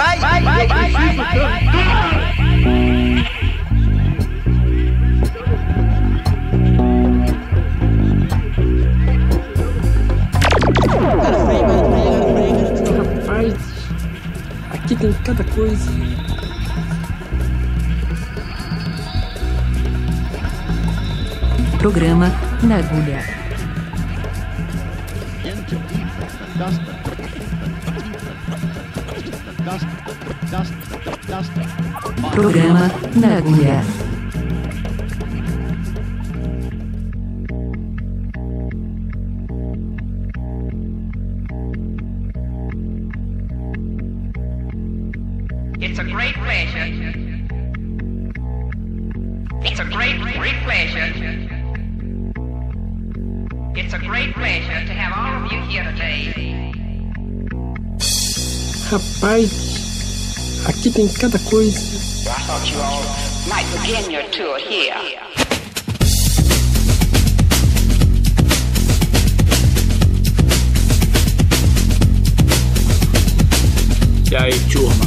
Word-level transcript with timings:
vai, 0.00 0.18
vai, 0.18 0.42
vai, 0.42 0.66
vai, 0.66 0.92
vai, 0.92 1.14
vai. 1.14 1.60
Rapaz, 12.96 13.54
aqui 14.72 14.96
tem 14.96 15.12
cada 15.24 15.44
coisa. 15.44 15.90
Programa 21.78 22.32
na 22.62 22.76
agulha. 22.76 23.40
Programa 32.34 32.90
na 33.14 33.38
agulha. 33.38 33.78
It's 45.78 45.98
a 46.00 46.04
great 46.10 46.34
pleasure. 46.34 46.90
It's 49.62 49.78
a 49.78 49.84
great, 49.84 50.18
great 50.34 50.58
pleasure. 50.66 51.14
It's 53.76 53.94
a 53.94 53.98
great 54.02 54.34
pleasure 54.34 54.82
to 54.82 54.92
have 54.98 55.12
all 55.14 55.44
of 55.44 55.52
you 55.52 55.62
here 55.70 55.84
today. 55.94 56.72
Rapaz, 58.90 59.69
aqui 60.70 60.90
tem 60.90 61.06
cada 61.08 61.38
coisa. 61.40 61.78
I 61.78 62.40
thought 62.46 62.70
you 62.70 62.80
all 62.80 63.02
might 63.48 63.66
begin 63.72 64.10
your 64.10 64.24
tour 64.30 64.58
here. 64.58 64.94
E 74.30 74.36
aí, 74.36 74.58
turma? 74.70 75.06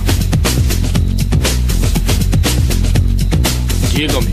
Digam-me. 3.94 4.33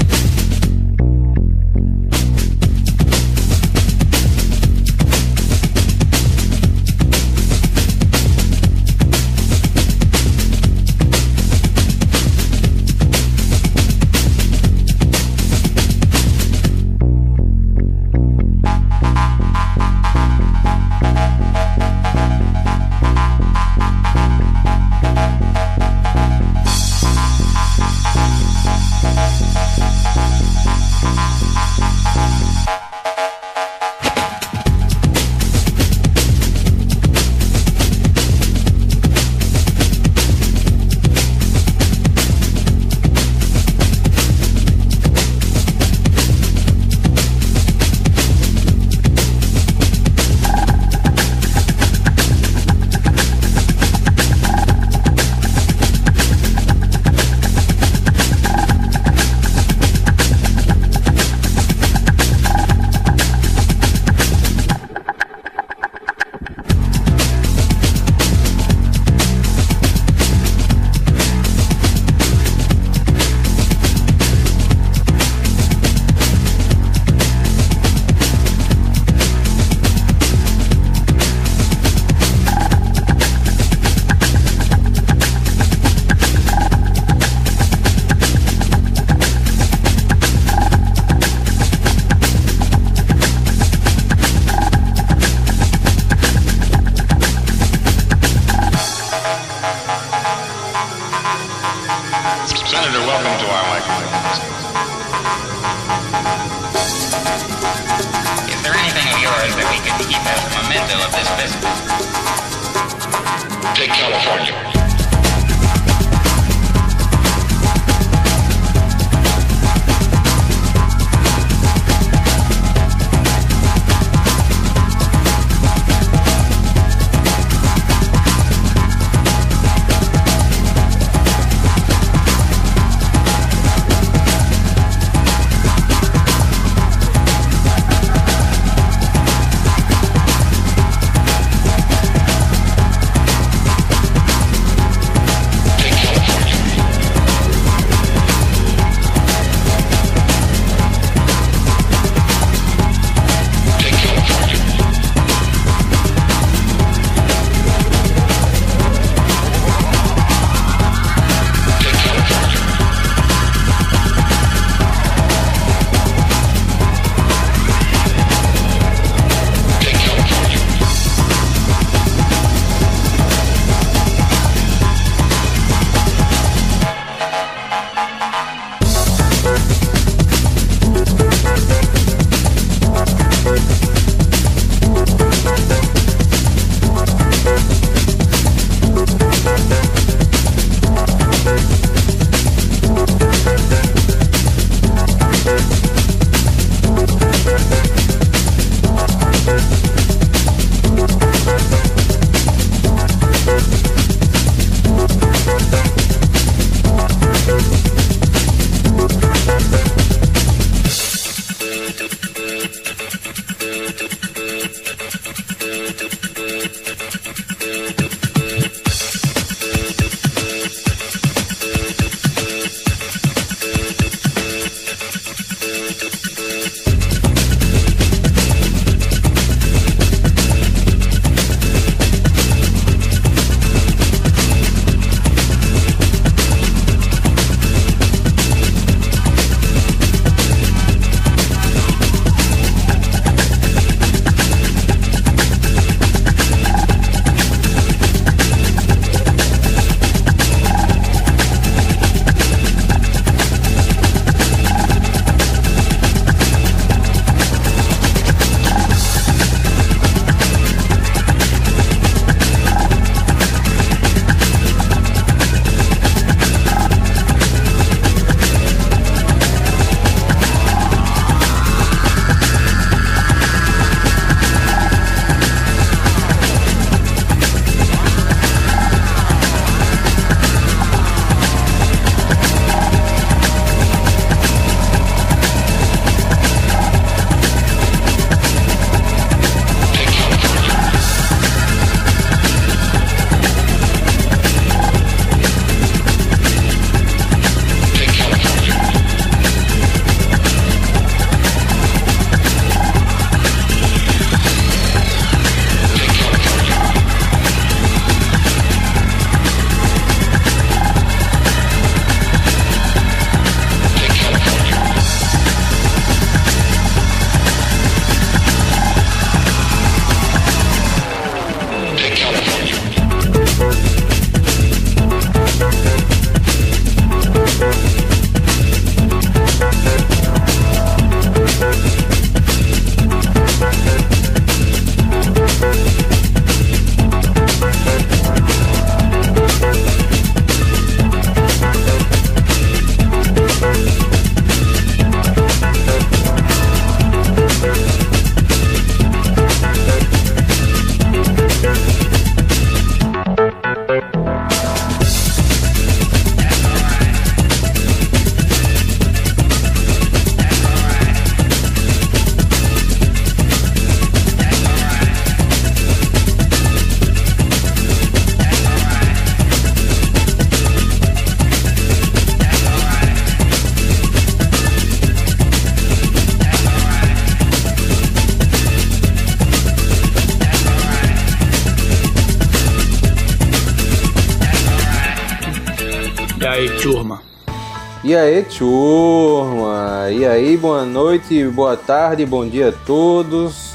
Aí, 388.41 388.45
turma? 388.45 390.11
E 390.11 390.25
aí, 390.25 390.57
boa 390.57 390.85
noite, 390.85 391.45
boa 391.49 391.77
tarde, 391.77 392.25
bom 392.25 392.47
dia 392.47 392.71
a 392.71 392.73
todos. 392.73 393.75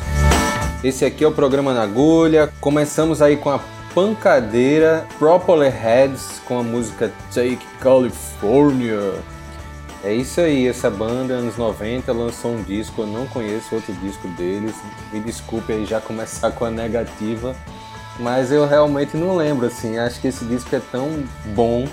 Esse 0.84 1.06
aqui 1.06 1.24
é 1.24 1.28
o 1.28 1.32
programa 1.32 1.74
na 1.74 1.84
agulha. 1.84 2.52
Começamos 2.60 3.22
aí 3.22 3.38
com 3.38 3.50
a 3.50 3.60
pancadeira 3.94 5.06
Propeller 5.20 5.72
Heads 5.72 6.42
com 6.46 6.60
a 6.60 6.64
música 6.64 7.12
Take 7.34 7.66
California. 7.80 9.14
É 10.04 10.14
isso 10.14 10.42
aí, 10.42 10.68
essa 10.68 10.90
banda, 10.90 11.36
anos 11.36 11.58
90, 11.58 12.12
lançou 12.12 12.52
um 12.52 12.64
disco, 12.64 13.02
eu 13.02 13.08
não 13.08 13.26
conheço 13.28 13.76
outro 13.76 13.94
disco 13.94 14.28
deles. 14.30 14.76
Me 15.12 15.20
desculpe 15.20 15.74
aí 15.74 15.86
já 15.86 16.02
começar 16.02 16.52
com 16.52 16.66
a 16.66 16.72
negativa, 16.72 17.56
mas 18.20 18.52
eu 18.52 18.68
realmente 18.68 19.16
não 19.18 19.36
lembro, 19.36 19.66
assim, 19.68 19.98
acho 19.98 20.20
que 20.20 20.28
esse 20.28 20.46
disco 20.46 20.76
é 20.76 20.82
tão 20.92 21.24
bom, 21.56 21.88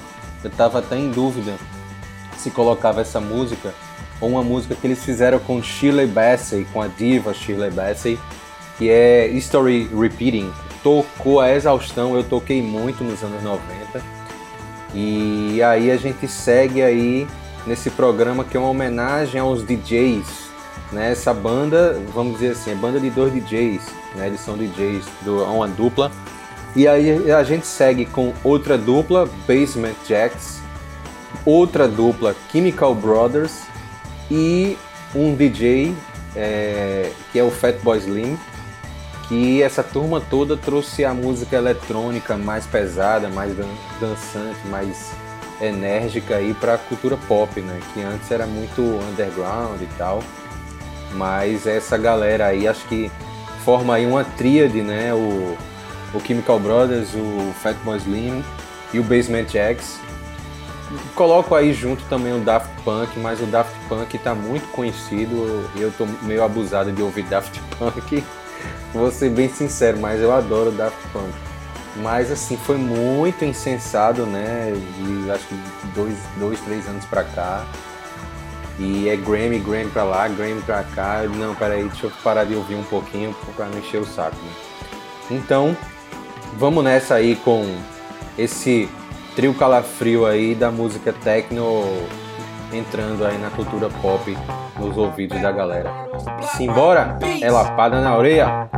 eu 0.45 0.51
tava 0.51 0.79
até 0.79 0.97
em 0.97 1.11
dúvida 1.11 1.55
se 2.43 2.51
colocava 2.51 3.01
essa 3.01 3.21
música 3.21 3.73
ou 4.21 4.31
uma 4.31 4.43
música 4.43 4.75
que 4.75 4.87
eles 4.87 5.05
fizeram 5.05 5.39
com 5.39 5.63
Shirley 5.63 6.07
Bassey, 6.07 6.67
com 6.73 6.81
a 6.81 6.87
diva 6.87 7.35
Shirley 7.35 7.71
Bassey, 7.71 8.19
que 8.79 8.89
é 8.89 9.27
History 9.29 9.89
Repeating. 9.93 10.53
Tocou 10.83 11.41
a 11.41 11.53
exaustão, 11.53 12.15
eu 12.15 12.23
toquei 12.23 12.63
muito 12.63 13.03
nos 13.03 13.23
anos 13.23 13.43
90. 13.43 14.03
E 14.95 15.63
aí 15.63 15.91
a 15.91 15.97
gente 15.97 16.29
segue 16.29 16.83
aí 16.83 17.27
nesse 17.67 17.91
programa 17.91 18.45
que 18.45 18.57
é 18.57 18.61
uma 18.61 18.69
homenagem 18.69 19.41
aos 19.41 19.65
DJs, 19.67 20.27
né? 20.93 21.13
Essa 21.13 21.33
banda, 21.35 22.01
vamos 22.13 22.35
dizer 22.35 22.53
assim, 22.53 22.73
é 22.73 22.75
banda 22.75 23.01
de 23.01 23.11
dois 23.11 23.33
DJs, 23.33 23.83
né? 24.15 24.27
Eles 24.29 24.41
são 24.41 24.57
DJs, 24.57 25.05
do, 25.23 25.43
uma 25.45 25.67
dupla. 25.67 26.13
E 26.77 26.87
aí 26.87 27.31
a 27.31 27.43
gente 27.43 27.67
segue 27.67 28.07
com 28.07 28.33
outra 28.45 28.79
dupla, 28.79 29.29
Basement 29.47 29.95
Jacks, 30.07 30.62
outra 31.45 31.89
dupla, 31.89 32.35
Chemical 32.51 32.95
Brothers 32.95 33.63
e 34.31 34.77
um 35.15 35.35
DJ 35.35 35.95
é, 36.35 37.11
que 37.31 37.39
é 37.39 37.43
o 37.43 37.51
Fatboy 37.51 37.99
Slim, 37.99 38.39
que 39.29 39.63
essa 39.63 39.83
turma 39.83 40.21
toda 40.21 40.57
trouxe 40.57 41.05
a 41.05 41.15
música 41.15 41.57
eletrônica 41.57 42.37
mais 42.37 42.67
pesada, 42.67 43.29
mais 43.29 43.55
dan 43.57 43.69
dançante, 44.01 44.67
mais 44.69 45.13
enérgica 45.61 46.37
aí 46.37 46.55
para 46.55 46.75
a 46.75 46.79
cultura 46.79 47.17
pop, 47.29 47.61
né? 47.61 47.81
Que 47.93 48.03
antes 48.03 48.31
era 48.31 48.47
muito 48.47 48.83
underground 48.83 49.81
e 49.81 49.87
tal. 49.97 50.23
Mas 51.13 51.67
essa 51.67 51.97
galera 51.97 52.47
aí 52.47 52.67
acho 52.67 52.87
que 52.89 53.11
forma 53.65 53.95
aí 53.95 54.07
uma 54.07 54.25
tríade, 54.25 54.83
né? 54.83 55.15
O, 55.15 55.57
o 56.15 56.21
Chemical 56.21 56.59
Brothers, 56.59 57.15
o 57.15 57.53
Fatboy 57.63 57.99
Slim 57.99 58.45
e 58.93 58.99
o 58.99 59.05
Basement 59.05 59.47
Jacks. 59.47 59.99
Coloco 61.15 61.55
aí 61.55 61.73
junto 61.73 62.03
também 62.05 62.35
o 62.35 62.41
Daft 62.41 62.71
Punk, 62.85 63.19
mas 63.19 63.41
o 63.41 63.47
Daft 63.47 63.75
Punk 63.89 64.19
tá 64.19 64.35
muito 64.35 64.67
conhecido 64.73 65.69
e 65.75 65.81
eu 65.81 65.93
tô 65.93 66.07
meio 66.23 66.43
abusado 66.43 66.93
de 66.93 67.03
ouvir 67.03 67.25
Daft 67.25 67.61
Punk. 67.79 68.23
Vou 68.93 69.11
ser 69.11 69.31
bem 69.31 69.49
sincero, 69.49 69.99
mas 70.01 70.21
eu 70.21 70.33
adoro 70.33 70.71
Daft 70.71 70.99
Punk. 71.13 71.33
Mas 71.97 72.31
assim, 72.31 72.57
foi 72.57 72.77
muito 72.77 73.45
insensado, 73.45 74.25
né? 74.27 74.73
De 74.97 75.31
acho 75.31 75.47
que 75.47 75.55
dois, 75.95 76.17
dois 76.39 76.61
três 76.61 76.87
anos 76.89 77.05
pra 77.05 77.25
cá. 77.25 77.67
E 78.79 79.09
é 79.09 79.17
Grammy, 79.17 79.59
Grammy 79.59 79.91
pra 79.91 80.05
lá, 80.05 80.29
Grammy 80.29 80.63
pra 80.63 80.83
cá. 80.83 81.23
Não, 81.23 81.55
peraí, 81.55 81.85
deixa 81.85 82.07
eu 82.07 82.13
parar 82.23 82.45
de 82.45 82.55
ouvir 82.55 82.75
um 82.75 82.85
pouquinho 82.85 83.35
pra 83.55 83.67
não 83.67 83.79
encher 83.79 84.01
o 84.01 84.07
saco, 84.07 84.37
né? 84.37 84.53
Então, 85.31 85.77
vamos 86.57 86.83
nessa 86.83 87.15
aí 87.15 87.37
com 87.37 87.65
esse 88.39 88.89
trio 89.35 89.55
calafrio 89.55 90.27
aí 90.27 90.55
da 90.55 90.71
música 90.71 91.13
techno 91.13 91.85
entrando 92.73 93.25
aí 93.25 93.39
na 93.39 93.51
cultura 93.51 93.89
pop 94.01 94.37
nos 94.79 94.97
ouvidos 94.97 95.41
da 95.41 95.53
galera. 95.53 95.91
Simbora? 96.57 97.19
É 97.41 97.51
lapada 97.51 98.01
na 98.01 98.17
orelha. 98.17 98.69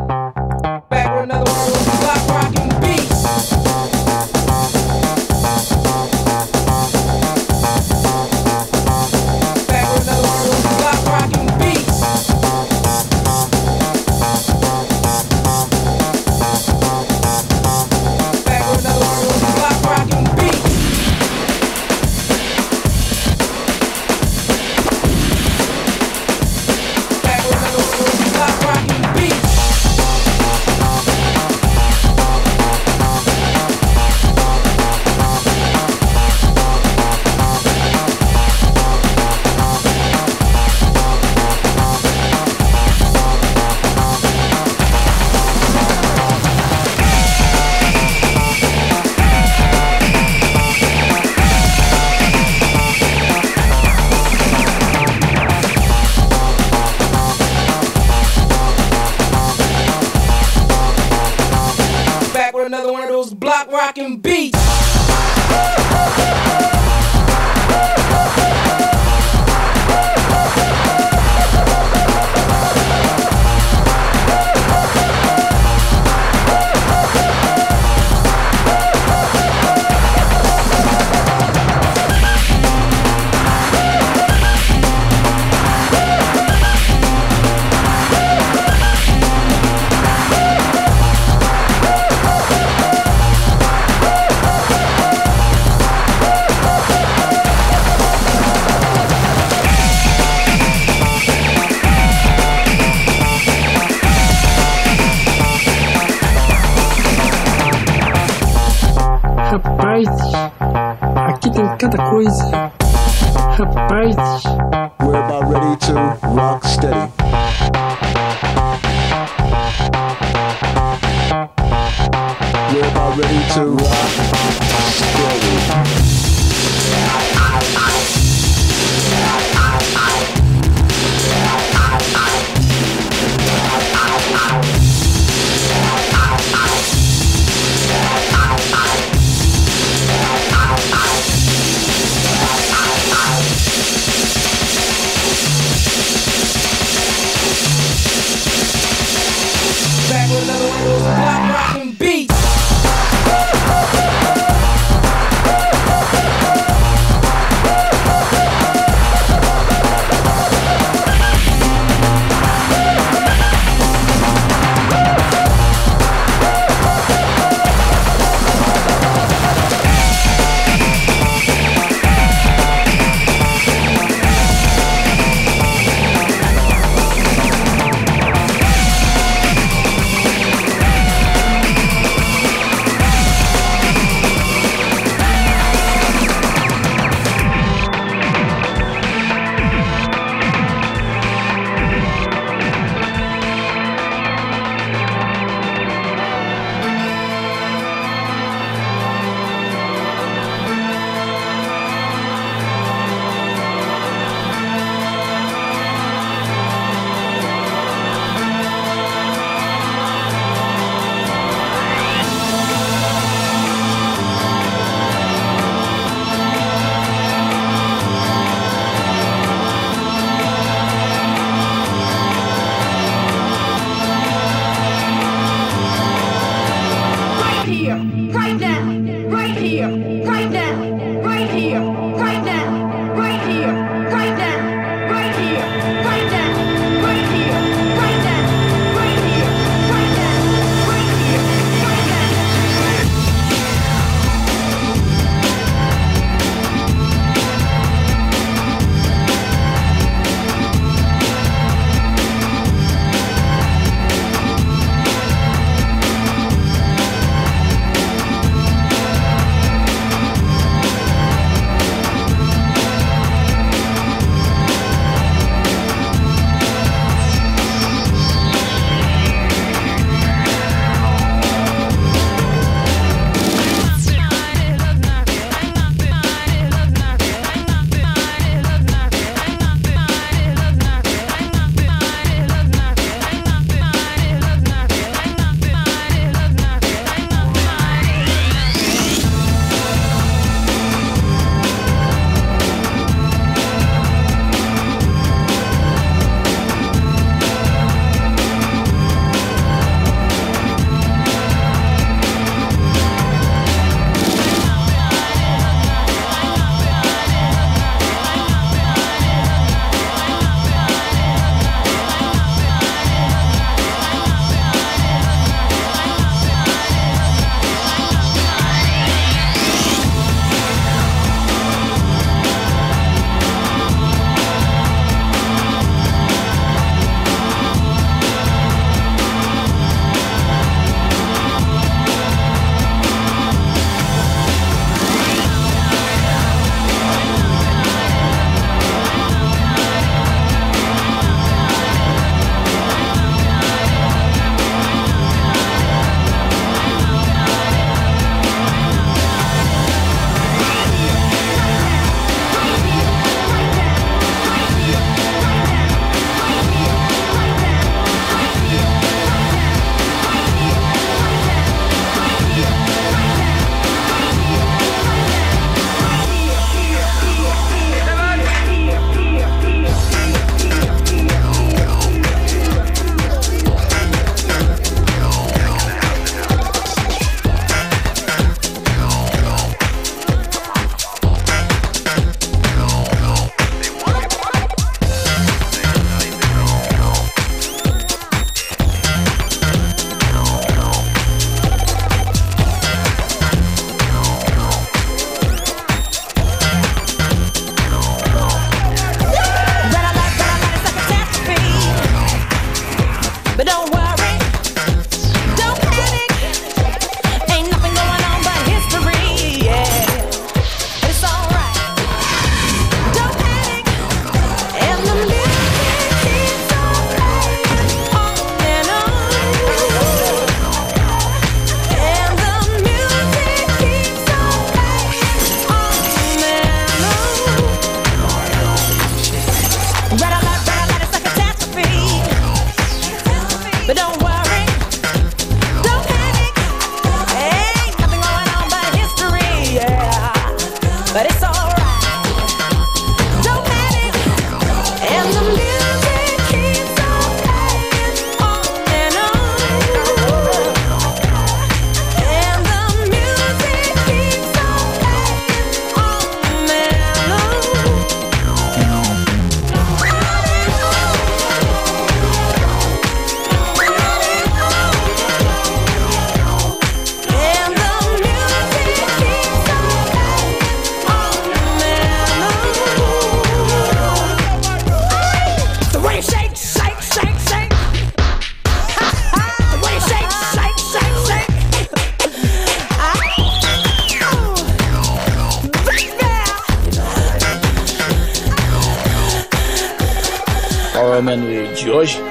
Hoje? 491.94 492.23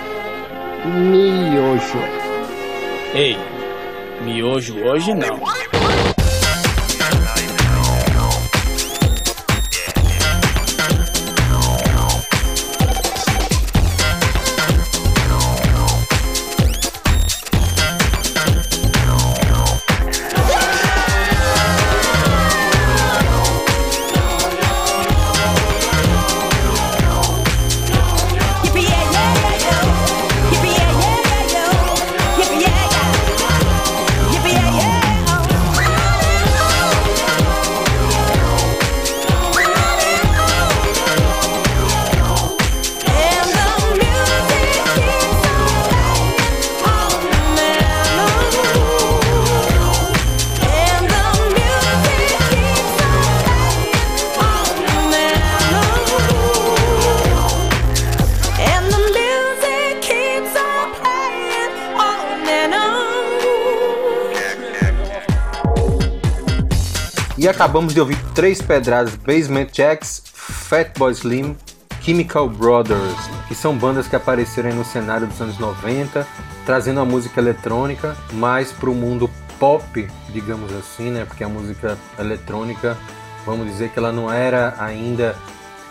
E 67.43 67.47
acabamos 67.49 67.93
de 67.93 67.99
ouvir 67.99 68.17
três 68.33 68.61
pedradas: 68.61 69.17
Basement 69.17 69.67
Jacks, 69.69 70.23
Fatboy 70.33 71.11
Slim, 71.11 71.57
Chemical 71.99 72.47
Brothers, 72.47 73.17
que 73.49 73.53
são 73.53 73.77
bandas 73.77 74.07
que 74.07 74.15
apareceram 74.15 74.73
no 74.73 74.85
cenário 74.85 75.27
dos 75.27 75.41
anos 75.41 75.57
90, 75.57 76.25
trazendo 76.65 77.01
a 77.01 77.05
música 77.05 77.41
eletrônica 77.41 78.15
mais 78.31 78.71
para 78.71 78.89
o 78.89 78.95
mundo 78.95 79.29
pop, 79.59 80.07
digamos 80.29 80.71
assim, 80.71 81.09
né? 81.09 81.25
Porque 81.25 81.43
a 81.43 81.49
música 81.49 81.97
eletrônica, 82.17 82.97
vamos 83.45 83.67
dizer 83.67 83.89
que 83.89 83.99
ela 83.99 84.13
não 84.13 84.31
era 84.31 84.75
ainda 84.79 85.35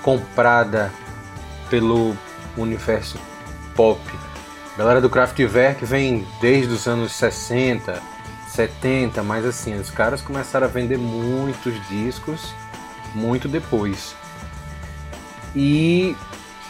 comprada 0.01 0.91
pelo 1.69 2.17
universo 2.57 3.19
pop. 3.77 4.01
A 4.75 4.79
galera 4.79 5.03
do 5.03 5.11
Kraftwerk 5.11 5.85
vem 5.85 6.27
desde 6.41 6.73
os 6.73 6.87
anos 6.89 7.13
60, 7.13 8.01
70, 8.53 9.23
mas 9.23 9.45
assim, 9.45 9.75
os 9.75 9.91
caras 9.91 10.21
começaram 10.21 10.67
a 10.67 10.71
vender 10.71 10.99
muitos 10.99 11.75
discos 11.89 12.55
muito 13.15 13.49
depois. 13.49 14.15
E 15.55 16.17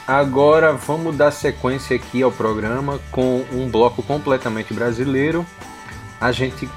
agora 0.06 0.72
vamos 0.72 1.16
dar 1.16 1.30
sequência 1.30 1.96
aqui 1.96 2.22
ao 2.22 2.30
programa 2.30 3.00
com 3.10 3.44
um 3.52 3.68
bloco 3.68 4.02
completamente 4.02 4.72
brasileiro. 4.72 5.44
A 6.20 6.30
gente 6.30 6.68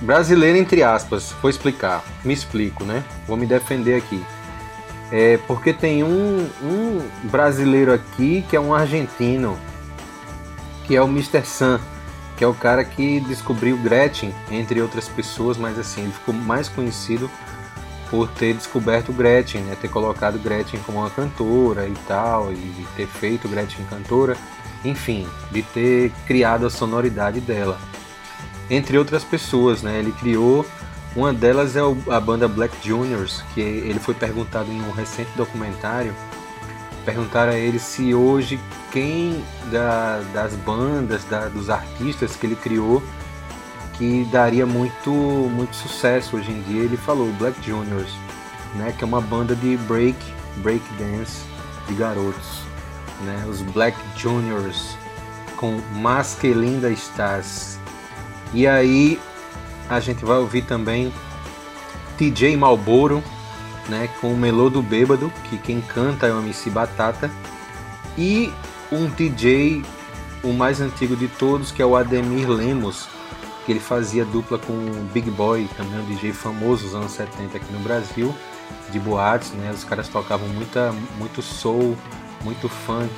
brasileiro 0.00 0.58
entre 0.58 0.82
aspas, 0.82 1.32
vou 1.40 1.50
explicar, 1.50 2.04
me 2.24 2.32
explico, 2.32 2.84
né? 2.84 3.04
Vou 3.26 3.36
me 3.36 3.46
defender 3.46 3.96
aqui. 3.96 4.24
É 5.10 5.36
porque 5.46 5.72
tem 5.72 6.02
um, 6.02 6.48
um 6.62 7.08
brasileiro 7.24 7.92
aqui 7.92 8.44
que 8.48 8.56
é 8.56 8.60
um 8.60 8.72
argentino, 8.72 9.58
que 10.84 10.96
é 10.96 11.02
o 11.02 11.06
Mr. 11.06 11.44
Sun, 11.44 11.78
que 12.42 12.44
é 12.44 12.48
o 12.48 12.54
cara 12.54 12.84
que 12.84 13.20
descobriu 13.20 13.76
Gretchen, 13.76 14.34
entre 14.50 14.82
outras 14.82 15.08
pessoas, 15.08 15.56
mas 15.56 15.78
assim, 15.78 16.02
ele 16.02 16.12
ficou 16.12 16.34
mais 16.34 16.68
conhecido 16.68 17.30
por 18.10 18.26
ter 18.30 18.52
descoberto 18.52 19.12
Gretchen, 19.12 19.60
né? 19.60 19.76
ter 19.80 19.86
colocado 19.86 20.40
Gretchen 20.40 20.80
como 20.80 20.98
uma 20.98 21.08
cantora 21.08 21.86
e 21.86 21.94
tal, 22.08 22.52
e 22.52 22.84
ter 22.96 23.06
feito 23.06 23.46
Gretchen 23.46 23.86
cantora, 23.88 24.36
enfim, 24.84 25.24
de 25.52 25.62
ter 25.62 26.10
criado 26.26 26.66
a 26.66 26.70
sonoridade 26.70 27.40
dela. 27.40 27.78
Entre 28.68 28.98
outras 28.98 29.22
pessoas, 29.22 29.80
né? 29.80 30.00
Ele 30.00 30.10
criou 30.10 30.66
uma 31.14 31.32
delas 31.32 31.76
é 31.76 31.80
a 32.10 32.18
banda 32.18 32.48
Black 32.48 32.76
Juniors, 32.84 33.44
que 33.54 33.60
ele 33.60 34.00
foi 34.00 34.14
perguntado 34.14 34.68
em 34.68 34.82
um 34.82 34.90
recente 34.90 35.30
documentário. 35.36 36.12
Perguntaram 37.04 37.52
a 37.52 37.56
ele 37.56 37.78
se 37.78 38.14
hoje 38.14 38.60
quem 38.92 39.44
da- 39.70 40.20
das 40.32 40.54
bandas, 40.54 41.24
da- 41.24 41.48
dos 41.48 41.68
artistas 41.68 42.36
que 42.36 42.46
ele 42.46 42.56
criou, 42.56 43.02
que 43.94 44.24
daria 44.30 44.64
muito, 44.66 45.10
muito 45.10 45.74
sucesso 45.74 46.36
hoje 46.36 46.50
em 46.50 46.62
dia. 46.62 46.82
Ele 46.82 46.96
falou 46.96 47.32
Black 47.32 47.56
Juniors, 47.64 48.12
né, 48.76 48.94
que 48.96 49.02
é 49.02 49.06
uma 49.06 49.20
banda 49.20 49.54
de 49.56 49.76
break, 49.78 50.16
break 50.58 50.82
dance 50.94 51.40
de 51.88 51.94
garotos, 51.94 52.60
né, 53.24 53.44
os 53.48 53.60
Black 53.62 53.96
Juniors 54.16 54.96
com 55.56 55.80
Mas 55.96 56.34
que 56.34 56.52
linda 56.52 56.90
estás. 56.90 57.78
E 58.54 58.66
aí 58.66 59.20
a 59.88 60.00
gente 60.00 60.24
vai 60.24 60.38
ouvir 60.38 60.62
também 60.62 61.12
TJ 62.16 62.56
Malboro, 62.56 63.22
né, 63.88 64.08
com 64.20 64.32
o 64.32 64.36
Melô 64.36 64.70
do 64.70 64.82
Bêbado, 64.82 65.32
que 65.48 65.58
quem 65.58 65.80
canta 65.80 66.26
é 66.26 66.32
o 66.32 66.40
MC 66.40 66.70
Batata, 66.70 67.30
e 68.16 68.52
um 68.90 69.08
DJ, 69.08 69.82
o 70.42 70.52
mais 70.52 70.80
antigo 70.80 71.16
de 71.16 71.28
todos, 71.28 71.70
que 71.70 71.80
é 71.82 71.86
o 71.86 71.96
Ademir 71.96 72.48
Lemos, 72.48 73.08
que 73.64 73.72
ele 73.72 73.80
fazia 73.80 74.24
dupla 74.24 74.58
com 74.58 74.72
o 74.72 75.08
Big 75.12 75.30
Boy, 75.30 75.68
também 75.76 75.98
um 76.00 76.04
DJ 76.04 76.32
famoso 76.32 76.84
dos 76.84 76.94
anos 76.94 77.12
70 77.12 77.56
aqui 77.56 77.72
no 77.72 77.80
Brasil, 77.80 78.34
de 78.90 78.98
boates, 78.98 79.52
né, 79.52 79.70
os 79.72 79.84
caras 79.84 80.08
tocavam 80.08 80.48
muita, 80.48 80.92
muito 81.18 81.40
soul, 81.40 81.96
muito 82.42 82.68
funk 82.68 83.10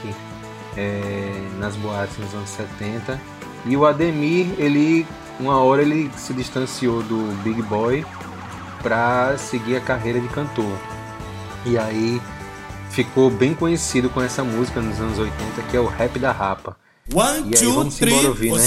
é, 0.76 1.48
nas 1.58 1.76
boates 1.76 2.18
nos 2.18 2.34
anos 2.34 2.50
70. 2.50 3.20
E 3.66 3.76
o 3.76 3.86
Ademir, 3.86 4.48
ele 4.58 5.06
uma 5.38 5.58
hora 5.58 5.82
ele 5.82 6.10
se 6.16 6.32
distanciou 6.32 7.02
do 7.02 7.34
Big 7.42 7.60
Boy 7.62 8.04
para 8.84 9.36
seguir 9.38 9.76
a 9.76 9.80
carreira 9.80 10.20
de 10.20 10.28
cantor. 10.28 10.78
E 11.64 11.78
aí 11.78 12.20
ficou 12.90 13.30
bem 13.30 13.54
conhecido 13.54 14.10
com 14.10 14.22
essa 14.22 14.44
música 14.44 14.80
nos 14.80 15.00
anos 15.00 15.18
80, 15.18 15.62
que 15.70 15.76
é 15.76 15.80
o 15.80 15.86
Rap 15.86 16.18
da 16.18 16.30
Rapa. 16.30 16.76
One, 17.12 17.50
E 17.50 17.54
aí, 17.56 17.60
two, 17.62 17.74
vamos 17.74 17.96
three. 17.96 18.12
embora 18.12 18.28
ouvir, 18.28 18.52
né? 18.52 18.58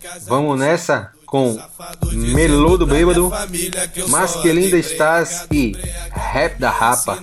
Casa. 0.00 0.28
Vamos 0.28 0.58
nessa 0.58 1.12
com 1.26 1.56
Melô 2.12 2.76
do 2.76 2.86
Bêbado, 2.86 3.30
Mas 4.08 4.34
que 4.36 4.50
linda 4.52 4.76
estás 4.76 5.46
e 5.50 5.72
Rap 6.10 6.58
da 6.58 6.70
Rapa. 6.70 7.18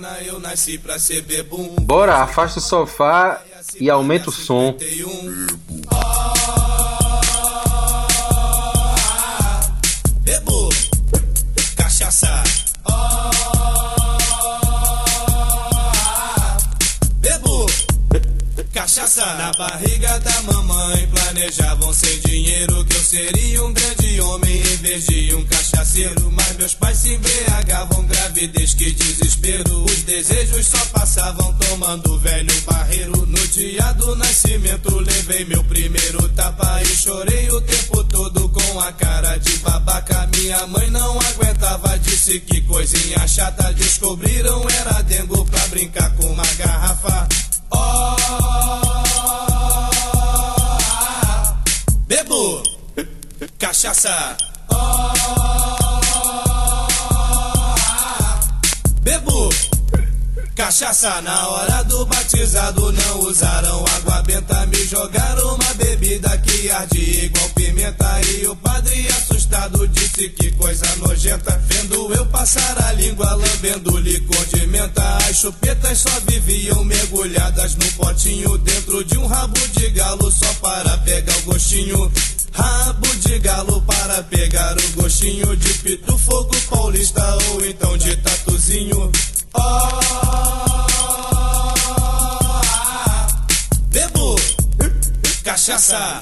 Bora, 1.82 2.16
afasta 2.16 2.58
o 2.58 2.62
sofá 2.62 3.42
e 3.78 3.90
aumenta 3.90 4.30
o 4.30 4.32
som. 4.32 4.74
Na 19.26 19.52
barriga 19.58 20.18
da 20.20 20.42
mamãe. 20.42 21.08
Planejavam 21.08 21.92
sem 21.92 22.20
dinheiro 22.20 22.84
que 22.84 22.96
eu 22.96 23.02
seria 23.02 23.64
um 23.64 23.72
grande 23.72 24.20
homem 24.20 24.56
em 24.56 24.76
vez 24.76 25.06
de 25.06 25.34
um 25.34 25.44
cachaceiro. 25.44 26.30
Mas 26.30 26.56
meus 26.56 26.74
pais 26.74 26.98
se 26.98 27.14
embriagavam, 27.14 28.06
gravidez 28.06 28.74
que 28.74 28.92
desespero. 28.92 29.84
Os 29.84 30.02
desejos 30.04 30.66
só 30.66 30.84
passavam 30.92 31.52
tomando 31.54 32.18
velho 32.20 32.60
barreiro. 32.62 33.26
No 33.26 33.48
dia 33.48 33.92
do 33.94 34.14
nascimento, 34.14 34.96
levei 35.00 35.44
meu 35.46 35.64
primeiro 35.64 36.28
tapa 36.30 36.80
e 36.82 36.86
chorei 36.86 37.50
o 37.50 37.60
tempo 37.60 38.04
todo 38.04 38.48
com 38.48 38.80
a 38.80 38.92
cara 38.92 39.36
de 39.38 39.56
babaca. 39.58 40.28
Minha 40.36 40.64
mãe 40.68 40.90
não 40.90 41.18
aguentava, 41.18 41.98
disse 41.98 42.38
que 42.40 42.60
coisinha 42.60 43.26
chata. 43.26 43.72
Descobriram 43.72 44.64
era 44.70 45.02
dengo 45.02 45.44
pra 45.44 45.66
brincar 45.68 46.14
com 46.14 46.26
uma 46.26 46.46
garrafa. 46.56 47.28
Oh, 47.70 48.87
bebo 52.08 52.62
cachaça. 53.58 54.36
Bebo 54.70 55.77
cachaça. 60.68 61.22
Na 61.22 61.48
hora 61.48 61.82
do 61.84 62.04
batizado 62.04 62.92
não 62.92 63.20
usaram 63.20 63.84
água 63.96 64.22
benta. 64.22 64.66
Me 64.66 64.84
jogaram 64.84 65.54
uma 65.54 65.74
bebida 65.74 66.36
que 66.38 66.70
arde 66.70 67.24
igual 67.24 67.48
pimenta. 67.50 68.20
E 68.20 68.46
o 68.46 68.54
padre 68.56 69.08
assustado 69.08 69.88
disse 69.88 70.28
que 70.28 70.50
coisa 70.52 70.84
nojenta. 70.96 71.58
Vendo 71.68 72.12
eu 72.12 72.26
passar 72.26 72.76
a 72.82 72.92
língua 72.92 73.34
lambendo-lhe 73.34 74.20
condimenta 74.20 75.16
as 75.28 75.36
chupetas 75.38 75.98
só 75.98 76.20
viviam 76.26 76.84
mergulhadas 76.84 77.74
no 77.74 77.90
potinho 77.92 78.58
dentro 78.58 79.02
de 79.04 79.16
um 79.16 79.26
rabo 79.26 79.58
de 79.68 79.88
galo 79.90 80.30
só 80.30 80.52
para 80.60 80.98
pegar 80.98 81.36
o 81.38 81.42
gostinho. 81.42 82.12
Rabo 82.52 83.08
de 83.16 83.38
galo 83.38 83.80
para 83.82 84.22
pegar 84.24 84.76
o 84.76 85.00
gostinho 85.00 85.56
de 85.56 85.74
pito 85.78 86.18
fogo 86.18 86.54
paulista 86.68 87.24
ou 87.52 87.64
então 87.64 87.96
de 87.96 88.14
tatuzinho. 88.16 89.10
Bebo 93.90 94.36
cachaça. 95.44 96.20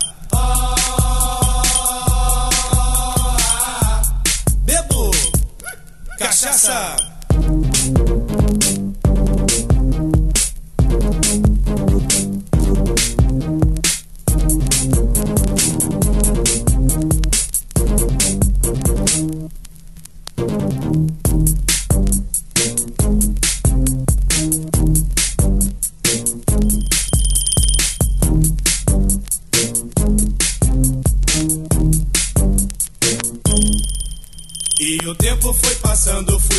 Bebo 4.64 5.10
cachaça. 6.18 7.15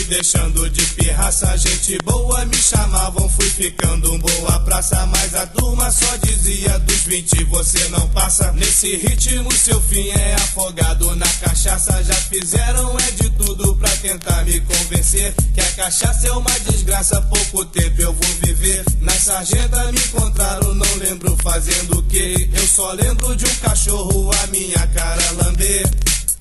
Deixando 0.07 0.69
de 0.69 0.85
pirraça. 0.87 1.57
Gente 1.57 1.97
boa 2.03 2.45
me 2.45 2.57
chamavam, 2.57 3.29
fui 3.29 3.49
ficando 3.49 4.17
boa 4.17 4.59
praça. 4.61 5.05
Mas 5.07 5.35
a 5.35 5.45
turma 5.47 5.91
só 5.91 6.15
dizia 6.17 6.79
dos 6.79 7.01
20 7.03 7.43
você 7.45 7.87
não 7.89 8.07
passa. 8.09 8.51
Nesse 8.53 8.95
ritmo, 8.95 9.51
seu 9.53 9.79
fim 9.81 10.09
é 10.09 10.35
afogado 10.35 11.15
na 11.15 11.27
cachaça. 11.27 12.03
Já 12.03 12.15
fizeram 12.15 12.97
é 12.99 13.11
de 13.11 13.29
tudo 13.31 13.75
pra 13.75 13.89
tentar 13.97 14.43
me 14.45 14.59
convencer 14.61 15.33
que 15.53 15.61
a 15.61 15.71
cachaça 15.71 16.27
é 16.27 16.31
uma 16.31 16.59
desgraça, 16.59 17.21
pouco 17.23 17.65
tempo 17.65 18.01
eu 18.01 18.13
vou 18.13 18.35
viver. 18.43 18.83
Na 19.01 19.13
sarjeta 19.13 19.91
me 19.91 19.99
encontraram, 19.99 20.73
não 20.73 20.95
lembro 20.95 21.37
fazendo 21.43 21.99
o 21.99 22.03
que. 22.03 22.49
Eu 22.53 22.67
só 22.67 22.91
lembro 22.93 23.35
de 23.35 23.45
um 23.45 23.55
cachorro 23.55 24.31
a 24.43 24.47
minha 24.47 24.87
cara 24.87 25.31
lamber. 25.31 25.89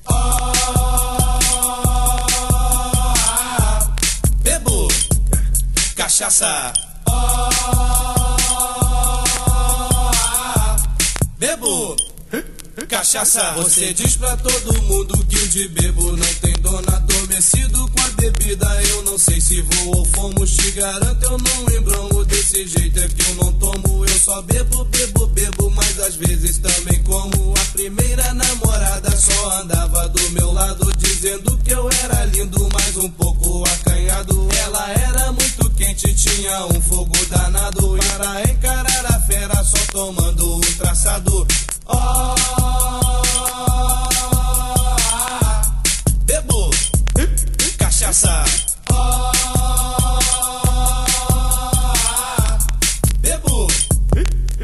Oh, 0.09 0.56
cachaça. 6.17 6.73
Oh, 7.07 7.49
bebo 11.37 11.95
cachaça. 12.87 13.53
Você 13.57 13.93
diz 13.93 14.15
pra 14.15 14.35
todo 14.37 14.81
mundo 14.83 15.23
que 15.25 15.35
o 15.35 15.47
de 15.47 15.67
bebo 15.67 16.17
não 16.17 16.33
tem 16.41 16.53
dono 16.53 16.87
adormecido 16.87 17.87
com 17.91 18.01
a 18.01 18.07
bebida. 18.19 18.83
Eu 18.89 19.03
não 19.03 19.17
sei 19.19 19.39
se 19.39 19.61
vou 19.61 19.97
ou 19.97 20.05
fomos, 20.05 20.55
te 20.55 20.71
garanto, 20.71 21.23
eu 21.23 21.37
não 21.37 21.77
embromo 21.77 22.25
desse 22.25 22.65
jeito. 22.65 22.99
É 22.99 23.07
que 23.07 23.29
eu 23.29 23.35
não 23.35 23.53
tomo, 23.53 24.03
eu 24.03 24.19
só 24.19 24.41
bebo, 24.41 24.85
bebo, 24.85 25.27
bebo, 25.27 25.69
mas 25.69 25.99
às 25.99 26.15
vezes 26.15 26.57
também 26.57 27.03
como. 27.03 27.53
A 27.59 27.65
primeira 27.73 28.33
namorada 28.33 29.15
só 29.15 29.51
andava 29.61 30.09
do 30.09 30.29
meu 30.31 30.51
lado, 30.51 30.91
dizendo 30.97 31.55
que 31.59 31.71
eu 31.71 31.87
era 32.03 32.25
lindo, 32.25 32.67
mas 32.73 32.97
um 32.97 33.09
pouco 33.11 33.63
acanhado. 33.69 34.47
Ela 34.65 34.91
era 34.91 35.31
muito 35.31 35.66
quente, 35.77 36.13
tinha 36.15 36.65
um 36.65 36.81
fogo 36.81 37.13
danado. 37.29 37.97
Para 38.17 38.41
encarar 38.51 39.05
a 39.05 39.19
fera, 39.21 39.63
só 39.63 39.77
tomando 39.91 40.57
um 40.57 40.61
traçado. 40.77 41.47
Oh, 41.85 42.35
bebo 46.25 46.71
cachaça. 47.77 48.43
Oh, 48.91 49.31
bebo 53.19 53.67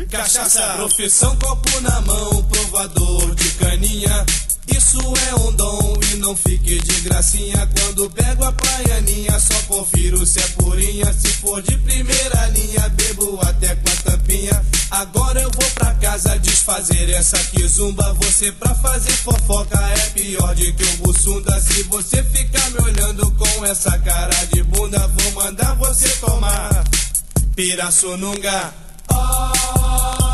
cachaça. 0.09 0.73
Profissão 0.77 1.35
copo 1.37 1.79
na 1.81 2.01
mão, 2.01 2.43
provador 2.45 3.35
de 3.35 3.49
caninha. 3.51 4.25
Isso 4.67 4.99
é 5.29 5.35
um 5.35 5.51
dom 5.53 5.93
e 6.11 6.17
não 6.17 6.35
fique 6.35 6.79
de 6.79 7.01
gracinha. 7.01 7.67
Quando 7.77 8.09
pego 8.09 8.43
a 8.43 8.51
praianinha, 8.51 9.39
só 9.39 9.55
confiro 9.67 10.25
se 10.25 10.39
é 10.39 10.47
purinha. 10.49 11.13
Se 11.13 11.27
for 11.27 11.61
de 11.61 11.77
primeira 11.77 12.47
linha, 12.47 12.89
bebo 12.89 13.39
até 13.41 13.75
com 13.75 13.89
a 13.89 14.11
tampinha. 14.11 14.65
Agora 14.91 15.41
eu 15.41 15.51
vou 15.51 15.69
pra 15.71 15.93
casa 15.95 16.37
desfazer 16.39 17.09
essa 17.09 17.37
quizumba. 17.37 18.13
Você 18.21 18.51
pra 18.51 18.73
fazer 18.75 19.13
fofoca 19.13 19.79
é 19.79 20.09
pior 20.09 20.55
de 20.55 20.71
que 20.73 20.83
o 20.83 20.97
bussunda. 20.97 21.59
Se 21.59 21.83
você 21.83 22.23
ficar 22.23 22.69
me 22.71 22.81
olhando 22.83 23.31
com 23.31 23.65
essa 23.65 23.97
cara 23.99 24.35
de 24.53 24.63
bunda, 24.63 25.07
vou 25.07 25.31
mandar 25.43 25.75
você 25.75 26.07
tomar 26.17 26.83
pirassununga. 27.55 28.73
Bebo 29.09 30.32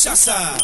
cachaça. 0.00 0.56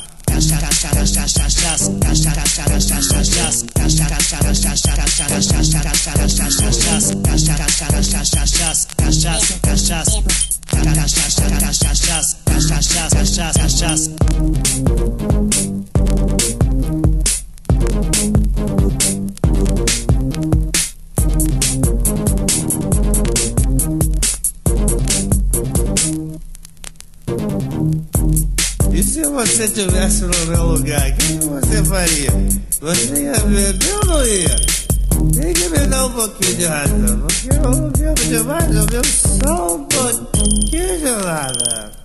E 15.53 15.65
você 29.57 29.69
tivesse 29.69 30.23
no 30.25 30.47
meu 30.49 30.64
lugar, 30.64 31.11
o 31.11 31.14
que 31.14 31.33
você 31.47 31.83
faria? 31.85 32.31
Você 32.79 33.23
ia 33.23 33.33
beber 33.40 33.95
ou 33.95 34.05
não 34.05 34.27
ia? 34.27 34.57
Tem 35.33 35.55
que 35.55 35.69
me 35.71 35.87
dar 35.87 36.05
um 36.05 36.12
pouquinho 36.12 36.57
de 36.57 36.64
razão, 36.66 37.21
porque 37.21 37.49
eu 37.49 37.62
não 37.62 37.90
bebo 37.90 38.21
demais, 38.29 38.77
eu 38.77 38.85
bebo 38.85 39.07
só 39.07 39.77
um 39.77 39.85
pouquinho 39.87 40.99
de 40.99 41.25
nada. 41.25 41.95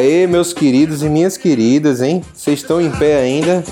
Aí, 0.00 0.26
meus 0.26 0.52
queridos 0.54 1.02
e 1.02 1.08
minhas 1.08 1.36
queridas, 1.36 2.00
hein? 2.00 2.22
Vocês 2.34 2.60
estão 2.60 2.80
em 2.80 2.90
pé 2.90 3.20
ainda? 3.20 3.62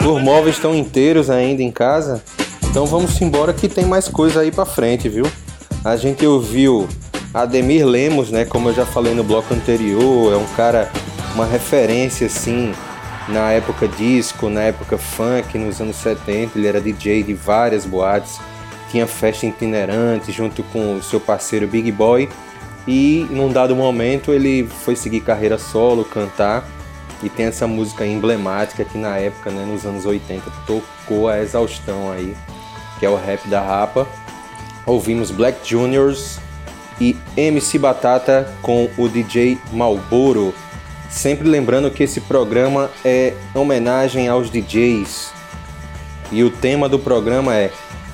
Os 0.00 0.22
móveis 0.22 0.56
estão 0.56 0.74
inteiros 0.74 1.30
ainda 1.30 1.62
em 1.62 1.70
casa? 1.70 2.22
Então 2.64 2.84
vamos 2.84 3.20
embora 3.22 3.54
que 3.54 3.66
tem 3.66 3.86
mais 3.86 4.08
coisa 4.08 4.40
aí 4.40 4.50
pra 4.50 4.66
frente, 4.66 5.08
viu? 5.08 5.24
A 5.82 5.96
gente 5.96 6.26
ouviu 6.26 6.86
Ademir 7.32 7.86
Lemos, 7.86 8.30
né? 8.30 8.44
Como 8.44 8.68
eu 8.68 8.74
já 8.74 8.84
falei 8.84 9.14
no 9.14 9.24
bloco 9.24 9.54
anterior, 9.54 10.34
é 10.34 10.36
um 10.36 10.46
cara, 10.54 10.90
uma 11.34 11.46
referência 11.46 12.26
assim 12.26 12.74
na 13.28 13.50
época 13.52 13.88
disco, 13.88 14.50
na 14.50 14.62
época 14.62 14.98
funk, 14.98 15.56
nos 15.56 15.80
anos 15.80 15.96
70. 15.96 16.58
Ele 16.58 16.66
era 16.66 16.80
DJ 16.80 17.22
de 17.22 17.32
várias 17.32 17.86
boates, 17.86 18.38
tinha 18.90 19.06
festa 19.06 19.46
itinerante 19.46 20.30
junto 20.30 20.62
com 20.64 20.96
o 20.96 21.02
seu 21.02 21.18
parceiro 21.18 21.66
Big 21.66 21.90
Boy. 21.90 22.28
E 22.86 23.26
num 23.30 23.50
dado 23.50 23.74
momento 23.74 24.32
ele 24.32 24.64
foi 24.64 24.94
seguir 24.94 25.20
carreira 25.20 25.58
solo, 25.58 26.04
cantar. 26.04 26.66
E 27.22 27.28
tem 27.28 27.46
essa 27.46 27.66
música 27.66 28.06
emblemática 28.06 28.84
que 28.84 28.98
na 28.98 29.16
época, 29.16 29.50
né, 29.50 29.64
nos 29.64 29.84
anos 29.84 30.04
80, 30.04 30.44
tocou 30.66 31.28
a 31.28 31.40
exaustão 31.40 32.12
aí, 32.12 32.36
que 32.98 33.06
é 33.06 33.08
o 33.08 33.16
rap 33.16 33.48
da 33.48 33.60
Rapa. 33.60 34.06
Ouvimos 34.84 35.30
Black 35.30 35.68
Juniors 35.68 36.38
e 37.00 37.16
MC 37.36 37.78
Batata 37.78 38.52
com 38.62 38.88
o 38.96 39.08
DJ 39.08 39.58
Malboro. 39.72 40.54
Sempre 41.10 41.48
lembrando 41.48 41.90
que 41.90 42.02
esse 42.02 42.20
programa 42.20 42.90
é 43.04 43.34
homenagem 43.54 44.28
aos 44.28 44.50
DJs. 44.50 45.32
E 46.30 46.42
o 46.42 46.50
tema 46.50 46.88
do 46.88 46.98
programa 46.98 47.54
é 47.54 47.70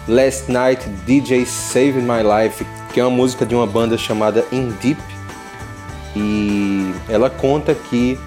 Last 0.06 0.50
Night 0.50 0.88
DJ 1.06 1.46
Saved 1.46 2.02
My 2.02 2.22
Life, 2.22 2.64
que 2.92 3.00
é 3.00 3.04
uma 3.04 3.16
música 3.16 3.46
de 3.46 3.54
uma 3.54 3.66
banda 3.66 3.96
chamada 3.96 4.44
In 4.52 4.68
Deep. 4.80 5.00
E 6.14 6.92
ela 7.08 7.30
conta 7.30 7.74
que 7.74 8.18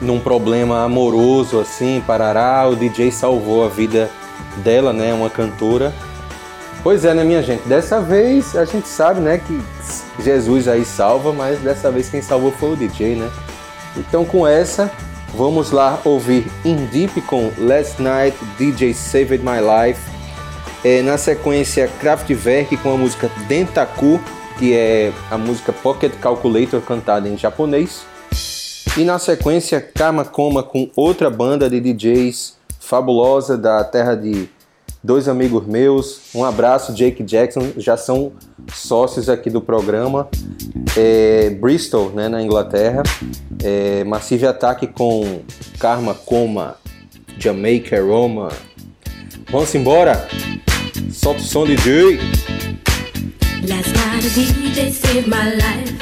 num 0.00 0.20
problema 0.20 0.84
amoroso 0.84 1.58
assim, 1.58 2.02
parará, 2.06 2.68
o 2.68 2.76
DJ 2.76 3.10
salvou 3.10 3.64
a 3.64 3.68
vida 3.68 4.10
dela, 4.58 4.92
né, 4.92 5.14
uma 5.14 5.30
cantora. 5.30 5.92
Pois 6.82 7.04
é, 7.04 7.14
né, 7.14 7.24
minha 7.24 7.42
gente? 7.42 7.66
Dessa 7.66 8.00
vez 8.00 8.54
a 8.54 8.64
gente 8.64 8.86
sabe, 8.86 9.20
né, 9.20 9.38
que 9.38 9.60
Jesus 10.22 10.68
aí 10.68 10.84
salva, 10.84 11.32
mas 11.32 11.58
dessa 11.60 11.90
vez 11.90 12.08
quem 12.08 12.22
salvou 12.22 12.52
foi 12.52 12.72
o 12.72 12.76
DJ, 12.76 13.16
né? 13.16 13.30
Então 13.96 14.24
com 14.24 14.46
essa, 14.46 14.90
vamos 15.34 15.70
lá 15.70 15.98
ouvir 16.04 16.46
In 16.64 16.86
Deep 16.86 17.22
com 17.22 17.50
Last 17.58 18.00
Night 18.00 18.36
DJ 18.58 18.92
Saved 18.92 19.42
My 19.42 19.58
Life. 19.60 20.15
É, 20.88 21.02
na 21.02 21.18
sequência, 21.18 21.90
Kraftwerk 21.98 22.76
com 22.76 22.94
a 22.94 22.96
música 22.96 23.28
Dentaku, 23.48 24.20
que 24.56 24.72
é 24.72 25.12
a 25.28 25.36
música 25.36 25.72
Pocket 25.72 26.12
Calculator 26.20 26.80
cantada 26.80 27.28
em 27.28 27.36
japonês. 27.36 28.06
E 28.96 29.02
na 29.02 29.18
sequência, 29.18 29.80
Karma 29.80 30.24
Coma 30.24 30.62
com 30.62 30.88
outra 30.94 31.28
banda 31.28 31.68
de 31.68 31.80
DJs 31.80 32.56
fabulosa 32.78 33.58
da 33.58 33.82
terra 33.82 34.14
de 34.14 34.48
dois 35.02 35.26
amigos 35.26 35.66
meus. 35.66 36.20
Um 36.32 36.44
abraço, 36.44 36.94
Jake 36.94 37.24
Jackson, 37.24 37.72
já 37.76 37.96
são 37.96 38.30
sócios 38.72 39.28
aqui 39.28 39.50
do 39.50 39.60
programa. 39.60 40.28
É, 40.96 41.50
Bristol, 41.50 42.10
né, 42.10 42.28
na 42.28 42.40
Inglaterra. 42.40 43.02
É, 43.60 44.04
Massive 44.04 44.46
Attack 44.46 44.86
com 44.86 45.40
Karma 45.80 46.14
Coma, 46.14 46.76
Jamaica 47.40 48.00
Roma. 48.00 48.50
Vamos 49.50 49.74
embora? 49.74 50.28
Solta 51.12 51.40
o 51.40 51.44
som, 51.44 51.66
DJ! 51.66 52.18
Last 53.68 53.92
night 53.94 54.24
a 54.24 54.30
DJ 54.30 54.90
saved 54.90 55.28
my 55.28 55.54
life. 55.54 55.92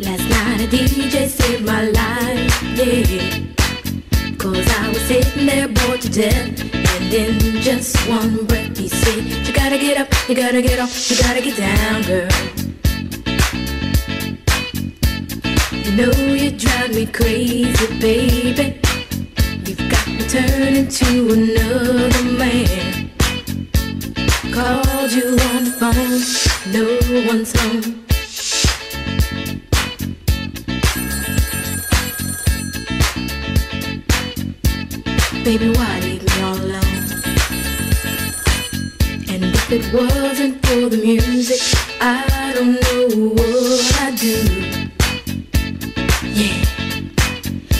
Last 0.00 0.28
night 0.28 0.60
a 0.60 0.68
DJ 0.68 1.28
saved 1.28 1.64
my 1.66 1.90
life, 1.90 2.62
yeah. 2.74 4.36
Cause 4.38 4.66
I 4.78 4.88
was 4.88 5.02
sitting 5.02 5.46
there 5.46 5.68
bored 5.68 6.00
to 6.02 6.08
death. 6.08 6.60
And 6.72 7.12
in 7.12 7.60
just 7.60 7.96
one 8.08 8.46
breath 8.46 8.76
he 8.78 8.88
said, 8.88 9.24
You 9.46 9.52
gotta 9.52 9.78
get 9.78 9.98
up, 9.98 10.08
you 10.28 10.34
gotta 10.34 10.62
get 10.62 10.78
off, 10.78 11.10
you 11.10 11.16
gotta 11.18 11.42
get 11.42 11.56
down, 11.56 12.02
girl. 12.02 12.28
You 15.84 15.92
know 15.96 16.34
you 16.34 16.50
drive 16.52 16.94
me 16.94 17.06
crazy, 17.06 18.00
baby. 18.00 18.85
You've 20.36 20.44
got 20.44 20.58
me 20.58 20.66
turning 20.76 20.88
to 20.88 21.08
another 21.32 22.24
man. 22.24 23.10
Called 24.52 25.12
you 25.12 25.28
on 25.30 25.64
the 25.64 25.70
phone, 25.80 26.20
no 26.72 26.84
one's 27.26 27.52
home. 27.58 28.04
Baby, 35.42 35.68
why 35.70 36.00
leave 36.00 36.22
me 36.22 36.42
all 36.42 36.56
alone? 36.56 37.04
And 39.28 39.44
if 39.44 39.72
it 39.72 39.92
wasn't 39.92 40.66
for 40.66 40.88
the 40.90 40.98
music, 41.02 41.60
I 42.00 42.52
don't 42.54 42.74
know 42.82 43.06
what 43.30 44.00
I'd 44.02 44.16
do. 44.16 44.36
Yeah. 46.28 46.75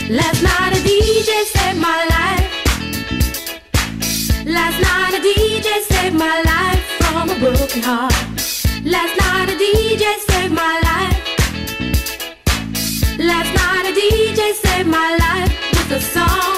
Last 0.09 0.40
night 0.40 0.72
a 0.72 0.80
DJ 0.82 1.44
saved 1.46 1.80
my 1.80 2.07
life. 2.14 2.46
Last 4.46 4.80
night 4.80 5.14
a 5.14 5.20
DJ 5.20 5.80
saved 5.82 6.14
my 6.16 6.42
life 6.42 6.84
from 7.00 7.30
a 7.30 7.34
broken 7.40 7.82
heart. 7.82 8.14
Last 8.84 9.16
night 9.18 9.48
a 9.50 9.57
DJ 9.59 10.04
saved 10.28 10.54
my 10.54 10.80
life. 10.88 11.18
Last 13.18 13.52
night 13.52 13.86
a 13.90 13.92
DJ 13.92 14.52
saved 14.54 14.88
my 14.88 15.16
life 15.16 15.52
with 15.72 15.90
a 15.90 16.00
song. 16.00 16.57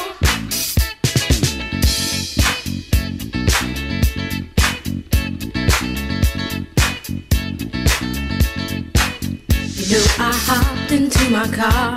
You 9.88 9.96
know 9.96 10.06
I 10.18 10.32
hopped 10.48 10.92
into 10.92 11.30
my 11.30 11.48
car, 11.48 11.96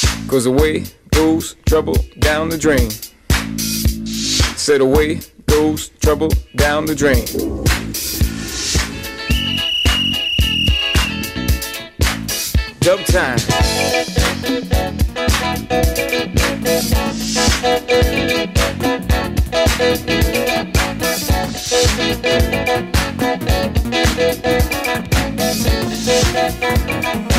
Goes 0.31 0.45
away, 0.45 0.85
goes 1.09 1.57
trouble 1.65 1.97
down 2.19 2.47
the 2.47 2.57
drain. 2.57 2.89
Said 4.55 4.79
away 4.79 5.19
goes 5.45 5.89
trouble 5.99 6.29
down 6.55 6.85
the 6.85 6.95
drain. 6.95 7.25
Dub 12.79 13.01
time. 13.07 13.39
Thank 27.03 27.30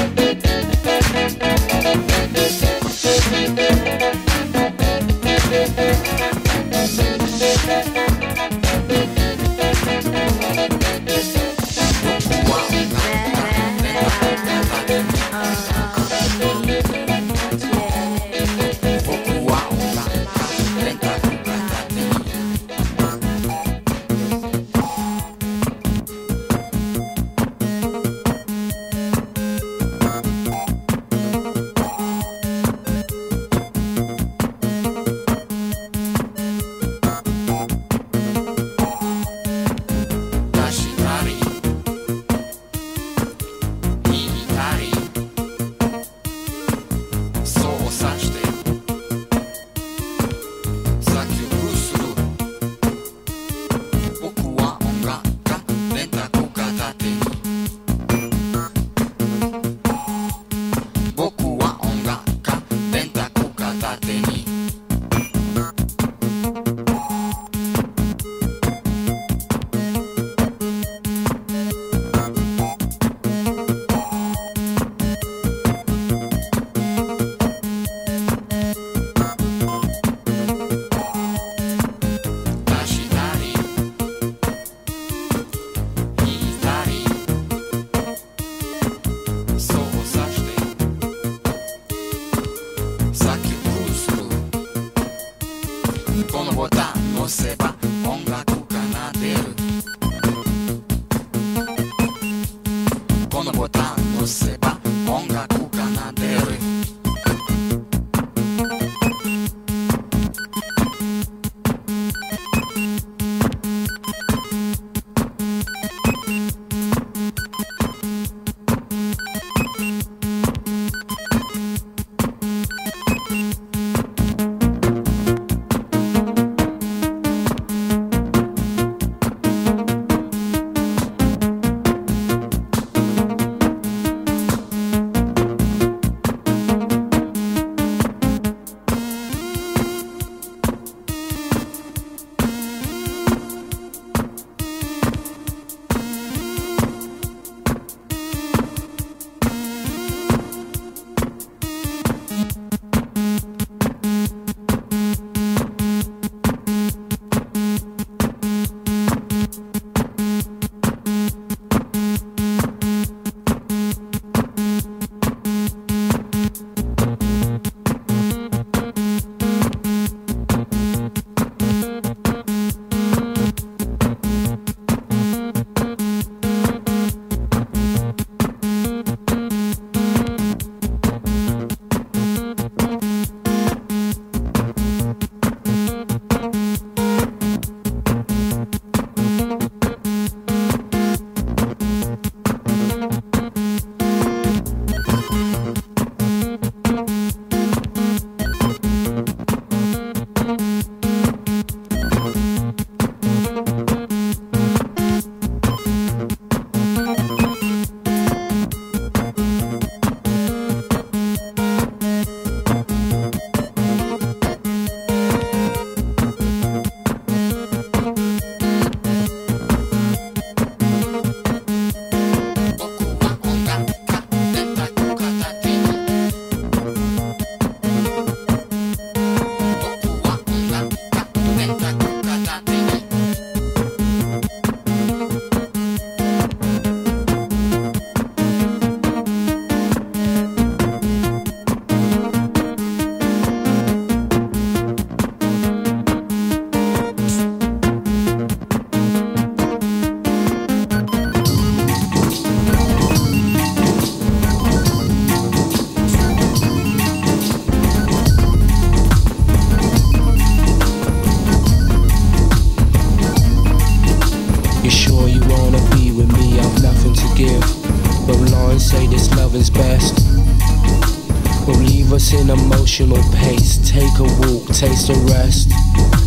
us 272.13 272.33
in 272.33 272.51
emotional 272.51 273.23
pace. 273.33 273.79
Take 273.89 274.19
a 274.19 274.29
walk, 274.45 274.67
taste 274.69 275.09
a 275.09 275.17
rest. 275.33 275.71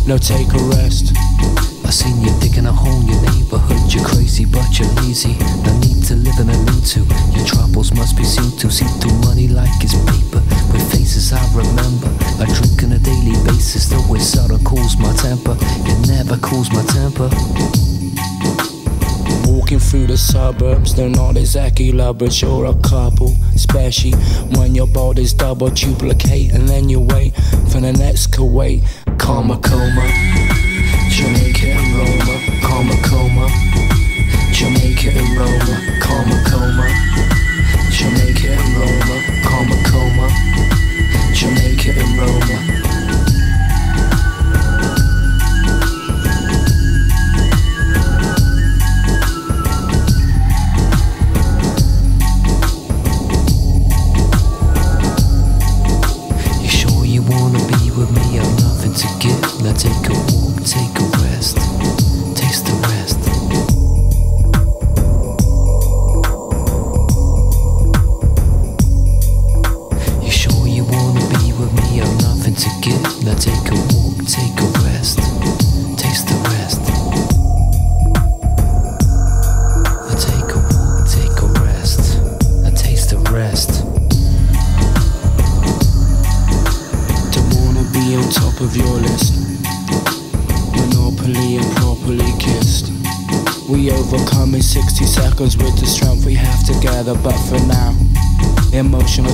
No, 0.06 0.18
take 0.18 0.48
a 0.54 0.62
rest. 0.74 1.12
I 1.86 1.90
seen 1.90 2.20
you 2.22 2.30
digging 2.40 2.66
a 2.66 2.72
hole 2.72 3.00
in 3.00 3.08
your 3.08 3.22
neighborhood. 3.22 3.92
You're 3.92 4.04
crazy, 4.04 4.44
but 4.44 4.66
you're 4.78 4.88
lazy. 5.02 5.38
No 5.62 5.70
need 5.78 6.02
to 6.10 6.16
live 6.16 6.38
in 6.40 6.50
a 6.50 6.58
lean 6.66 6.82
to. 6.94 7.00
Your 7.34 7.46
troubles 7.46 7.92
must 7.94 8.16
be 8.16 8.24
seen 8.24 8.50
to. 8.58 8.70
See 8.70 8.86
through 8.98 9.18
money 9.22 9.48
like 9.48 9.70
it's 9.80 9.94
paper. 10.10 10.42
With 10.72 10.82
faces 10.90 11.32
I 11.32 11.42
remember. 11.54 12.10
I 12.42 12.46
drink 12.50 12.82
on 12.82 12.92
a 12.92 12.98
daily 12.98 13.36
basis. 13.46 13.86
Though 13.86 14.14
it 14.14 14.20
sorta 14.20 14.58
cools 14.64 14.96
my 14.98 15.12
temper. 15.14 15.56
It 15.60 16.08
never 16.08 16.36
cools 16.38 16.70
my 16.72 16.82
temper. 16.84 17.30
Walking 19.66 19.78
through 19.80 20.06
the 20.06 20.16
suburbs, 20.16 20.94
they're 20.94 21.08
not 21.08 21.36
exactly 21.36 21.90
lovers, 21.90 22.40
you're 22.40 22.66
a 22.66 22.74
couple. 22.82 23.34
Especially 23.52 24.12
when 24.54 24.76
your 24.76 24.86
body's 24.86 25.32
double 25.32 25.70
duplicate, 25.70 26.52
and 26.52 26.68
then 26.68 26.88
you 26.88 27.00
wait 27.00 27.34
for 27.72 27.80
the 27.80 27.92
next 27.92 28.28
Kuwait. 28.28 28.84
Karma 29.18 29.58
coma, 29.58 30.06
Jamaica 31.10 31.66
and 31.66 31.96
Roma. 31.98 32.36
Karma 32.62 32.94
coma, 33.02 33.48
Jamaica 34.52 35.10
and 35.10 35.36
Roma. 35.36 35.74
Karma 36.00 36.38
coma, 36.46 36.86
Jamaica 37.90 38.52
and 38.52 38.70
Roma. 38.78 39.16
Karma 39.42 39.76
coma, 39.90 40.28
Jamaica 41.34 41.90
and 41.90 42.18
Roma. 42.20 42.85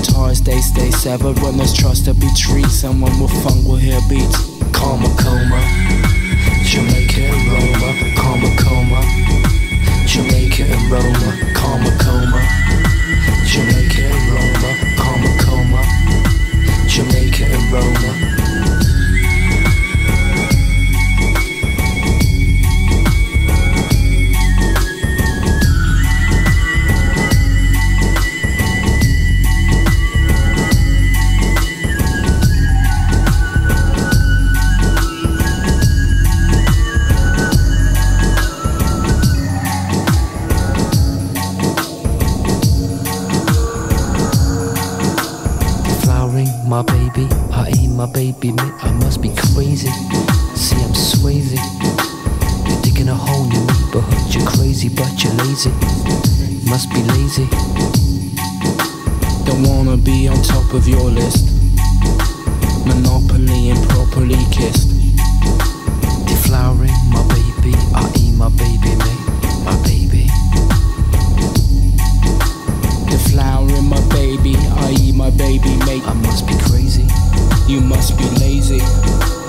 Ties 0.01 0.43
they 0.43 0.61
stay 0.61 0.91
severed. 0.91 1.39
When 1.41 1.57
there's 1.57 1.75
trust, 1.75 2.05
there 2.07 2.15
be 2.15 2.29
trees. 2.37 2.73
Someone 2.73 3.19
with 3.21 3.33
funk 3.43 3.67
will 3.67 3.77
hear 3.77 4.01
beats. 4.09 4.37
Karma 4.73 5.09
coma, 5.19 5.61
Jamaica 6.65 7.23
and 7.29 7.43
Roma. 7.53 7.91
Karma 8.17 8.51
coma, 8.57 9.01
Jamaica 10.07 10.65
and 10.65 10.91
Roma. 10.91 11.29
Karma 11.55 11.91
coma, 11.99 12.41
Jamaica 13.45 14.03
and 14.07 14.27
Roma. 14.33 14.71
Karma 14.97 15.31
coma, 15.43 15.83
Jamaica 16.89 17.45
and 17.45 17.73
Roma. 17.73 18.42
My 47.97 48.07
baby 48.07 48.53
meat. 48.53 48.75
I 48.83 48.91
must 48.93 49.21
be 49.21 49.29
crazy. 49.29 49.91
See, 50.55 50.77
I'm 50.77 50.93
swayzy. 50.93 51.59
You're 52.67 52.81
digging 52.83 53.09
a 53.09 53.15
hole 53.15 53.45
in 53.45 53.53
your 53.53 53.67
neighborhood. 53.67 54.35
You're 54.35 54.47
crazy, 54.47 54.89
but 54.89 55.23
you're 55.23 55.33
lazy. 55.35 55.71
Must 56.69 56.89
be 56.91 57.03
lazy. 57.15 57.47
Don't 59.45 59.63
wanna 59.69 59.97
be 59.97 60.29
on 60.29 60.41
top 60.43 60.73
of 60.73 60.89
your 60.89 61.11
list. 61.11 61.51
Monopoly 62.87 63.71
and 63.71 63.89
properly 63.91 64.41
kissed. 64.51 64.89
Deflowering 66.27 66.97
my 67.11 67.23
baby, 67.29 67.77
I 67.95 68.11
eat 68.17 68.35
my 68.35 68.49
baby 68.51 68.97
meat. 69.03 69.23
My 69.65 69.77
baby. 69.85 70.27
Deflowering 73.11 73.89
my 73.89 74.01
baby, 74.09 74.57
I 74.57 74.91
eat 75.01 75.15
my 75.15 75.31
baby 75.31 75.77
mate. 75.85 76.07
I 76.07 76.15
must 76.15 76.47
be 76.47 76.55
crazy. 76.71 77.12
You 77.73 77.81
must 77.81 78.19
be 78.19 78.25
lazy. 78.39 78.81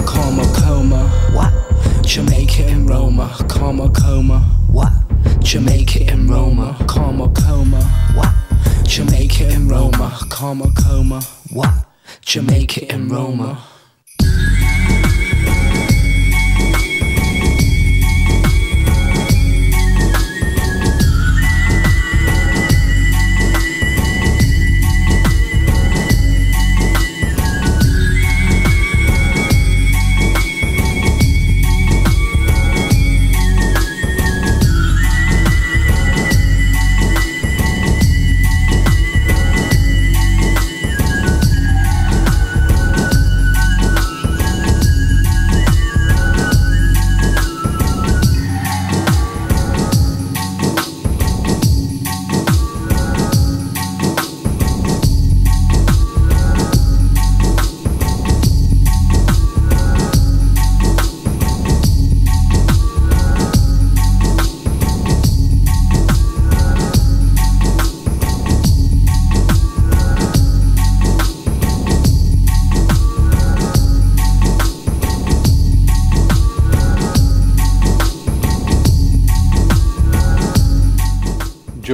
Karma 0.06 0.46
coma. 0.56 1.10
What? 1.34 1.52
Jamaica 2.06 2.64
and 2.68 2.90
Roma. 2.90 3.30
Karma 3.50 3.90
coma. 3.90 4.40
What? 4.72 4.94
Jamaica 5.42 6.10
and 6.10 6.30
Roma. 6.30 6.78
Karma 6.88 7.28
coma. 7.34 7.82
What? 8.16 8.34
Jamaica 8.88 9.48
and 9.48 9.70
Roma. 9.70 10.18
Karma 10.30 10.72
coma. 10.74 11.22
What? 11.52 11.74
Jamaica 12.22 12.90
and 12.94 13.12
Roma. 13.12 13.62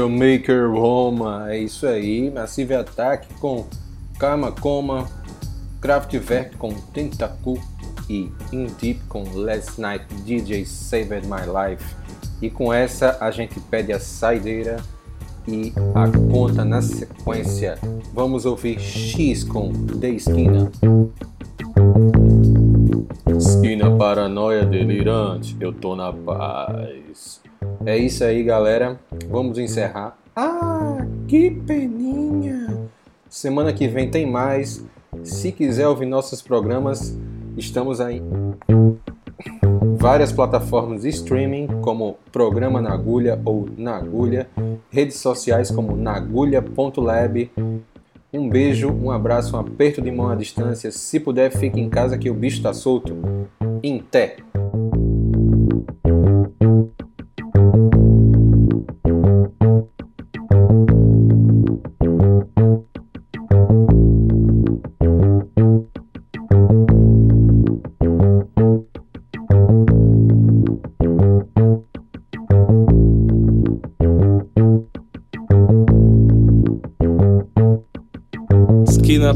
Jamaica 0.09 0.67
Roma, 0.67 1.53
é 1.53 1.59
isso 1.59 1.85
aí. 1.85 2.31
Massive 2.31 2.73
Attack 2.73 3.31
com 3.35 3.67
Karma 4.17 4.51
Coma, 4.51 5.07
Kraftwerk 5.79 6.57
com 6.57 6.73
Tentacu 6.73 7.61
e 8.09 8.31
In 8.51 8.65
Deep 8.81 9.01
com 9.07 9.23
Last 9.35 9.79
Night 9.79 10.03
DJ 10.25 10.65
Saved 10.65 11.27
My 11.27 11.41
Life. 11.45 11.95
E 12.41 12.49
com 12.49 12.73
essa 12.73 13.17
a 13.21 13.29
gente 13.29 13.59
pede 13.59 13.93
a 13.93 13.99
saideira 13.99 14.77
e 15.47 15.71
a 15.93 16.09
conta 16.31 16.65
na 16.65 16.81
sequência. 16.81 17.77
Vamos 18.11 18.47
ouvir 18.47 18.79
X 18.79 19.43
com 19.43 19.71
The 19.71 20.09
Esquina. 20.09 20.71
Esquina 23.37 23.95
paranoia 23.95 24.65
delirante, 24.65 25.55
eu 25.59 25.71
tô 25.71 25.95
na 25.95 26.11
paz. 26.11 27.38
É 27.85 27.97
isso 27.97 28.23
aí, 28.23 28.43
galera. 28.43 28.99
Vamos 29.29 29.57
encerrar. 29.57 30.17
Ah, 30.35 31.05
que 31.27 31.51
peninha! 31.51 32.89
Semana 33.29 33.73
que 33.73 33.87
vem 33.87 34.09
tem 34.09 34.25
mais. 34.25 34.85
Se 35.23 35.51
quiser 35.51 35.87
ouvir 35.87 36.05
nossos 36.05 36.41
programas, 36.41 37.17
estamos 37.57 37.99
aí 37.99 38.21
várias 39.99 40.31
plataformas 40.31 41.01
de 41.01 41.09
streaming 41.09 41.67
como 41.81 42.17
Programa 42.31 42.81
na 42.81 42.93
Agulha 42.93 43.39
ou 43.43 43.67
Na 43.77 43.97
Agulha, 43.97 44.47
redes 44.89 45.17
sociais 45.17 45.69
como 45.69 45.93
nagulha.lab. 45.95 47.51
Um 48.31 48.47
beijo, 48.47 48.89
um 48.89 49.11
abraço, 49.11 49.57
um 49.57 49.59
aperto 49.59 50.01
de 50.01 50.09
mão 50.09 50.29
à 50.29 50.35
distância. 50.35 50.89
Se 50.89 51.19
puder, 51.19 51.51
fique 51.51 51.81
em 51.81 51.89
casa 51.89 52.17
que 52.17 52.29
o 52.29 52.33
bicho 52.33 52.61
tá 52.61 52.73
solto. 52.73 53.17
Em 53.83 53.99
té. 53.99 54.37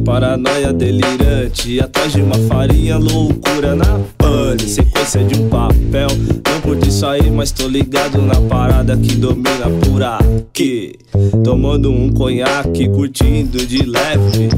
Paranoia 0.04 0.74
delirante 0.74 1.80
Atrás 1.80 2.14
de 2.14 2.22
uma 2.22 2.36
farinha, 2.48 2.98
loucura 2.98 3.76
na 3.76 4.00
pane. 4.18 4.68
Sequência 4.68 5.24
de 5.24 5.40
um 5.40 5.50
papel 5.50 6.08
Não 6.48 6.62
curti 6.62 6.92
sair, 6.92 7.32
mas 7.32 7.52
tô 7.52 7.68
ligado 7.68 8.22
na 8.22 8.40
parada 8.42 8.96
que 8.98 9.16
domina 9.16 9.70
por 9.86 10.04
aqui 10.04 10.96
Tomando 11.44 11.92
um 11.92 12.10
conhaque, 12.10 12.88
curtindo 12.88 13.66
de 13.66 13.84
leve. 13.86 14.50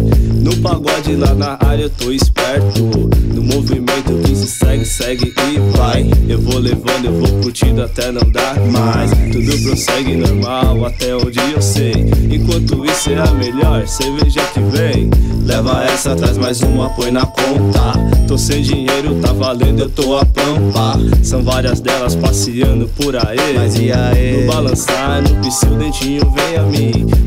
No 0.41 0.55
pagode 0.57 1.15
lá 1.15 1.33
na 1.33 1.57
área 1.59 1.83
eu 1.83 1.89
tô 1.89 2.11
esperto. 2.11 3.09
No 3.33 3.41
movimento 3.41 4.13
que 4.23 4.35
se 4.35 4.47
segue, 4.47 4.85
segue 4.85 5.33
e 5.51 5.77
vai. 5.77 6.07
Eu 6.29 6.39
vou 6.39 6.59
levando, 6.59 7.05
eu 7.05 7.19
vou 7.19 7.41
curtindo 7.41 7.81
até 7.81 8.11
não 8.11 8.29
dar 8.29 8.59
mais. 8.59 9.09
Tudo 9.31 9.63
prossegue 9.63 10.15
normal 10.15 10.85
até 10.85 11.15
onde 11.15 11.39
eu 11.51 11.61
sei. 11.61 12.05
Enquanto 12.31 12.85
isso 12.85 13.09
é 13.09 13.17
a 13.17 13.31
melhor 13.31 13.87
cerveja 13.87 14.41
que 14.53 14.59
vem. 14.59 15.09
Leva 15.45 15.83
essa, 15.85 16.15
traz 16.15 16.37
mais 16.37 16.61
uma, 16.61 16.89
põe 16.91 17.09
na 17.11 17.25
conta. 17.25 17.93
Tô 18.27 18.37
sem 18.37 18.61
dinheiro, 18.61 19.15
tá 19.21 19.33
valendo, 19.33 19.81
eu 19.81 19.89
tô 19.89 20.17
a 20.17 20.25
pampa. 20.25 20.99
São 21.23 21.43
várias 21.43 21.79
delas 21.79 22.15
passeando 22.15 22.87
por 22.89 23.15
aí. 23.15 23.55
Mas 23.55 23.75
e 23.79 23.91
aí? 23.91 24.41
No 24.41 24.53
balançar, 24.53 25.21
no 25.21 25.41
piscil, 25.41 25.75
dentinho 25.75 26.31
vem 26.31 26.57
a 26.57 26.63
mim 26.63 26.74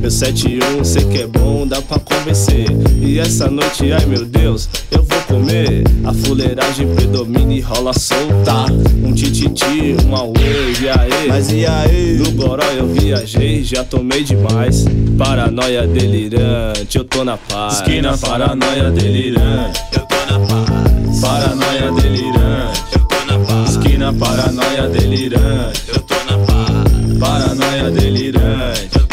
Meu 0.00 0.10
71, 0.10 0.84
sei 0.84 1.04
que 1.04 1.18
é 1.18 1.26
bom, 1.26 1.66
dá 1.66 1.82
pra 1.82 1.98
convencer. 1.98 2.66
E 3.00 3.18
essa 3.18 3.50
noite, 3.50 3.92
ai 3.92 4.06
meu 4.06 4.24
Deus, 4.24 4.68
eu 4.90 5.02
vou 5.02 5.20
comer. 5.22 5.82
A 6.04 6.12
fuleiragem 6.12 6.94
predomina 6.94 7.52
e 7.52 7.60
rola 7.60 7.92
solta. 7.92 8.72
Um 9.04 9.12
tititi, 9.12 9.96
um 10.06 10.14
auê, 10.14 10.72
e 10.80 10.88
aí? 10.88 11.28
Mas 11.28 11.50
e 11.50 11.66
aí? 11.66 12.18
No 12.18 12.30
goró 12.32 12.64
eu 12.64 12.86
viajei, 12.86 13.64
já 13.64 13.82
tomei 13.82 14.22
demais. 14.22 14.84
Paranoia 15.16 15.86
delirante, 15.86 16.96
eu 16.96 17.04
tô 17.04 17.24
na 17.24 17.36
paz. 17.36 17.74
Esquina 17.74 18.16
paranoia 18.16 18.90
delirante, 18.90 19.80
eu 19.92 20.06
tô 20.06 20.32
na 20.32 20.38
paz. 20.46 21.20
Paranoia 21.20 21.92
delirante, 22.00 22.82
eu 22.92 23.00
tô 23.00 23.24
na 23.24 23.38
paz. 23.44 23.70
Esquina 23.70 24.12
paranoia 24.12 24.88
delirante, 24.88 25.82
eu 25.88 26.00
tô 26.00 26.14
na 26.14 26.38
paz. 26.46 27.18
Paranoia 27.18 27.90
delirante, 27.90 28.90
eu 28.94 29.00
tô 29.00 29.04
na 29.04 29.06
paz 29.06 29.07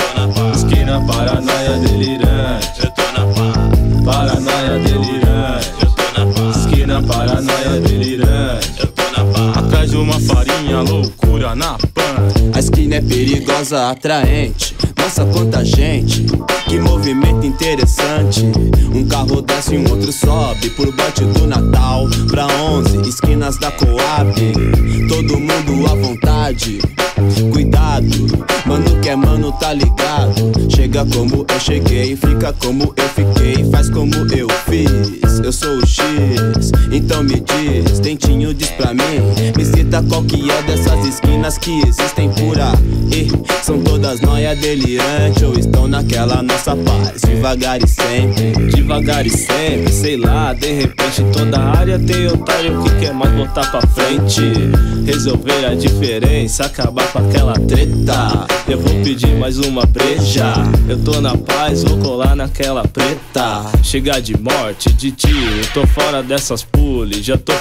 Esquina 0.85 1.01
paranoia 1.07 1.79
delirante, 1.79 2.83
eu 2.83 2.91
tô 2.91 3.01
na 3.11 3.25
paz 3.33 4.05
Paranoia 4.05 4.79
delirante, 4.79 5.71
eu 5.81 5.89
tô 5.89 6.19
na 6.19 6.31
paz 6.31 6.57
Esquina 6.57 7.01
paranoia 7.01 7.81
delirante, 7.81 8.81
eu 8.81 8.87
tô 8.91 9.03
na 9.03 9.33
paz 9.33 9.57
Atrás 9.57 9.89
de 9.89 9.97
uma 9.97 10.19
farinha, 10.19 10.81
loucura 10.81 11.55
na 11.55 11.75
pan. 11.91 12.27
A 12.53 12.59
esquina 12.59 12.97
é 12.97 13.01
perigosa, 13.01 13.89
atraente. 13.89 14.75
Nossa, 14.95 15.25
quanta 15.25 15.65
gente, 15.65 16.23
que 16.67 16.77
movimento 16.79 17.47
interessante. 17.47 18.45
Um 18.93 19.07
carro 19.07 19.41
desce 19.41 19.73
e 19.73 19.79
um 19.79 19.89
outro 19.89 20.13
sobe. 20.13 20.69
Por 20.69 20.95
bote 20.95 21.25
do 21.25 21.47
Natal 21.47 22.07
pra 22.29 22.45
11 22.45 23.09
Esquinas 23.09 23.57
da 23.57 23.71
Coab. 23.71 24.35
Todo 25.09 25.39
mundo 25.39 25.91
à 25.91 25.95
vontade 25.95 26.79
Cuidado, 27.51 28.07
mano 28.65 28.99
que 29.01 29.09
é 29.09 29.15
mano 29.15 29.51
tá 29.53 29.73
ligado? 29.73 30.51
Chega 30.69 31.05
como 31.05 31.45
eu 31.49 31.59
cheguei, 31.59 32.15
fica 32.15 32.53
como 32.53 32.93
eu 32.95 33.09
fiquei 33.09 33.69
Faz 33.71 33.89
como 33.89 34.13
eu 34.35 34.47
fiz, 34.67 35.39
eu 35.43 35.51
sou 35.51 35.77
o 35.77 35.85
X 35.85 36.71
Então 36.91 37.23
me 37.23 37.39
diz, 37.39 37.99
dentinho 37.99 38.53
diz 38.53 38.69
pra 38.71 38.93
mim. 38.93 39.03
Me 39.55 39.65
cita 39.65 40.03
qual 40.03 40.23
que 40.23 40.49
é 40.49 40.61
dessas 40.63 41.05
esquinas 41.05 41.57
que 41.57 41.81
existem 41.87 42.29
por 42.31 42.57
aí. 42.59 43.31
São 43.63 43.81
todas 43.81 44.21
noia 44.21 44.55
delirante 44.55 45.43
ou 45.43 45.57
estão 45.57 45.87
naquela 45.87 46.41
nossa 46.41 46.75
paz. 46.75 47.21
Devagar 47.21 47.81
e 47.81 47.87
sempre, 47.87 48.51
Devagar 48.67 49.25
e 49.25 49.29
sempre, 49.29 49.91
sei 49.91 50.17
lá, 50.17 50.53
de 50.53 50.73
repente 50.73 51.23
toda 51.33 51.59
área 51.59 51.99
tem 51.99 52.27
otário 52.27 52.83
que 52.83 52.89
quer 52.99 53.13
mais 53.13 53.31
botar 53.33 53.69
pra 53.71 53.81
frente. 53.81 54.41
Resolver 55.05 55.65
a 55.65 55.75
diferença, 55.75 56.65
acabar 56.65 57.04
com 57.11 57.19
aquela 57.19 57.53
treta. 57.53 58.47
Eu 58.67 58.79
vou 58.79 58.93
pedir 59.03 59.35
mais 59.35 59.57
uma 59.59 59.85
breja. 59.85 60.53
Eu 60.87 61.01
tô 61.03 61.21
na 61.21 61.35
paz, 61.37 61.83
vou 61.83 61.97
colar 61.99 62.35
naquela 62.35 62.87
preta. 62.87 63.65
Chegar 63.83 64.19
de 64.19 64.39
morte, 64.39 64.91
de 64.93 65.11
tiro, 65.11 65.67
tô 65.73 65.85
fora 65.87 66.23
dessas 66.23 66.63
pules 66.63 67.23
Já 67.23 67.37
tô 67.37 67.53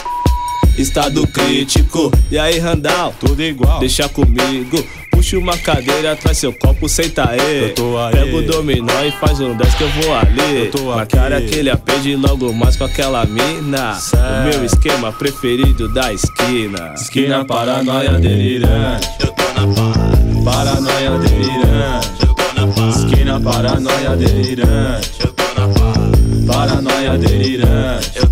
estado 0.79 1.27
crítico 1.27 2.11
E 2.31 2.39
aí 2.39 2.59
Randall, 2.59 3.14
tudo 3.20 3.43
igual 3.43 3.79
deixa 3.81 4.09
comigo 4.09 4.85
Puxa 5.11 5.39
uma 5.39 5.57
cadeira, 5.57 6.16
traz 6.16 6.39
seu 6.39 6.53
copo, 6.53 6.89
senta 6.89 7.31
aí. 7.31 7.68
Eu 7.68 7.75
tô 7.77 7.97
aí. 7.97 8.12
Pega 8.14 8.37
o 8.37 8.43
dominó 8.43 8.93
e 9.05 9.12
faz 9.12 9.39
um 9.39 9.57
10 9.57 9.75
que 9.77 9.85
eu 9.85 9.89
vou 9.91 10.12
ali. 10.12 10.64
Eu 10.64 10.70
tô 10.72 10.93
Na 10.97 11.03
aqui. 11.03 11.16
cara 11.16 11.41
que 11.41 11.55
ele 11.55 11.70
aprende 11.70 12.16
logo 12.16 12.53
mais 12.53 12.75
com 12.77 12.83
aquela 12.83 13.25
mina. 13.25 13.95
Certo. 13.95 14.25
O 14.25 14.43
meu 14.59 14.64
esquema 14.64 15.12
preferido 15.12 15.87
da 15.95 16.12
esquina. 16.12 16.95
Esquina 16.97 17.45
paranoia 17.45 18.11
delirante, 18.18 19.09
Eu 19.20 19.29
tô 19.29 19.43
na 19.55 19.72
paz. 19.72 20.45
paranoia 20.45 21.11
delirante 21.20 22.09
Eu 22.20 22.35
tô 22.35 22.61
na 22.61 22.66
paz. 22.66 22.97
Esquina 22.97 23.41
paranoia 23.41 24.16
delirante, 24.16 25.11
Eu 25.20 25.33
tô 25.33 25.45
na 25.61 25.68
paz. 25.68 26.45
paranoia 26.45 27.18
delirante 27.18 28.11
Eu 28.16 28.27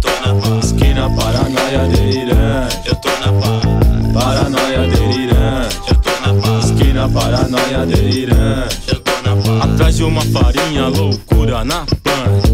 Esquina 0.62 1.10
paranoia 1.10 1.88
delirante, 1.88 2.80
Eu 2.86 2.94
tô 2.96 3.08
na 3.08 3.32
paz. 3.40 4.12
paranoia 4.14 4.88
delirante 4.88 5.76
Eu 5.88 5.94
tô 5.96 6.10
na 6.20 6.42
paz. 6.42 6.64
Esquina 6.70 7.08
paranoia 7.08 7.86
delirante 7.86 8.78
Eu 8.88 9.00
tô 9.00 9.00
na 9.00 9.00
paz. 9.00 9.11
Atrás 9.82 9.96
de 9.96 10.04
uma 10.04 10.20
farinha, 10.20 10.86
loucura 10.86 11.64
na 11.64 11.84
pan 12.04 12.12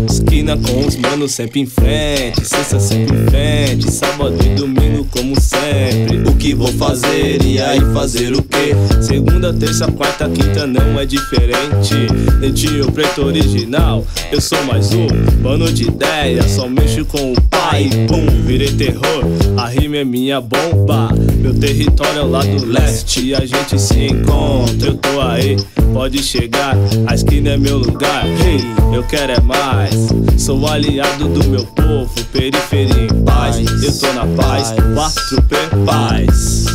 Esquina 0.08 0.56
com 0.56 0.86
os 0.86 0.96
manos 0.96 1.32
sempre 1.32 1.60
em 1.60 1.66
frente, 1.66 2.44
sexta 2.44 2.80
sempre 2.80 3.14
em 3.14 3.26
frente, 3.26 3.90
sábado 3.90 4.36
e 4.42 4.54
domingo 4.54 5.06
como 5.10 5.38
sempre. 5.38 6.18
O 6.26 6.34
que 6.36 6.54
vou 6.54 6.68
fazer 6.68 7.42
e 7.42 7.60
aí 7.60 7.80
fazer 7.92 8.32
o 8.34 8.42
quê? 8.42 8.74
Segunda, 9.02 9.52
terça, 9.52 9.90
quarta, 9.92 10.28
quinta 10.30 10.66
não 10.66 10.98
é 10.98 11.04
diferente. 11.04 11.94
Dentinho 12.40 12.90
preto 12.92 13.22
original, 13.22 14.06
eu 14.32 14.40
sou 14.40 14.62
mais 14.64 14.92
um. 14.92 15.06
Mano 15.42 15.70
de 15.72 15.84
ideia, 15.84 16.48
só 16.48 16.68
mexo 16.68 17.04
com 17.04 17.32
o 17.32 17.40
pai. 17.42 17.90
Pum, 18.06 18.26
virei 18.46 18.72
terror, 18.72 19.24
a 19.58 19.68
rima 19.68 19.98
é 19.98 20.04
minha 20.04 20.40
bomba. 20.40 21.10
Meu 21.36 21.54
território 21.54 22.20
é 22.20 22.22
o 22.22 22.30
lado 22.30 22.66
leste 22.66 23.34
a 23.34 23.44
gente 23.44 23.78
se 23.78 24.06
encontra. 24.06 24.88
Eu 24.88 24.96
tô 24.96 25.20
aí, 25.20 25.56
pode 25.98 26.22
chegar, 26.22 26.76
a 27.08 27.14
esquina 27.16 27.50
é 27.50 27.56
meu 27.56 27.76
lugar. 27.76 28.24
Hey, 28.24 28.60
eu 28.94 29.02
quero 29.02 29.32
é 29.32 29.40
mais. 29.40 29.94
Sou 30.36 30.64
aliado 30.68 31.26
do 31.26 31.48
meu 31.48 31.64
povo, 31.66 32.14
periferia 32.26 33.02
em 33.02 33.24
paz. 33.24 33.56
Eu 33.58 33.98
tô 33.98 34.12
na 34.12 34.24
paz, 34.40 34.70
4P 34.94 35.84
paz. 35.84 36.66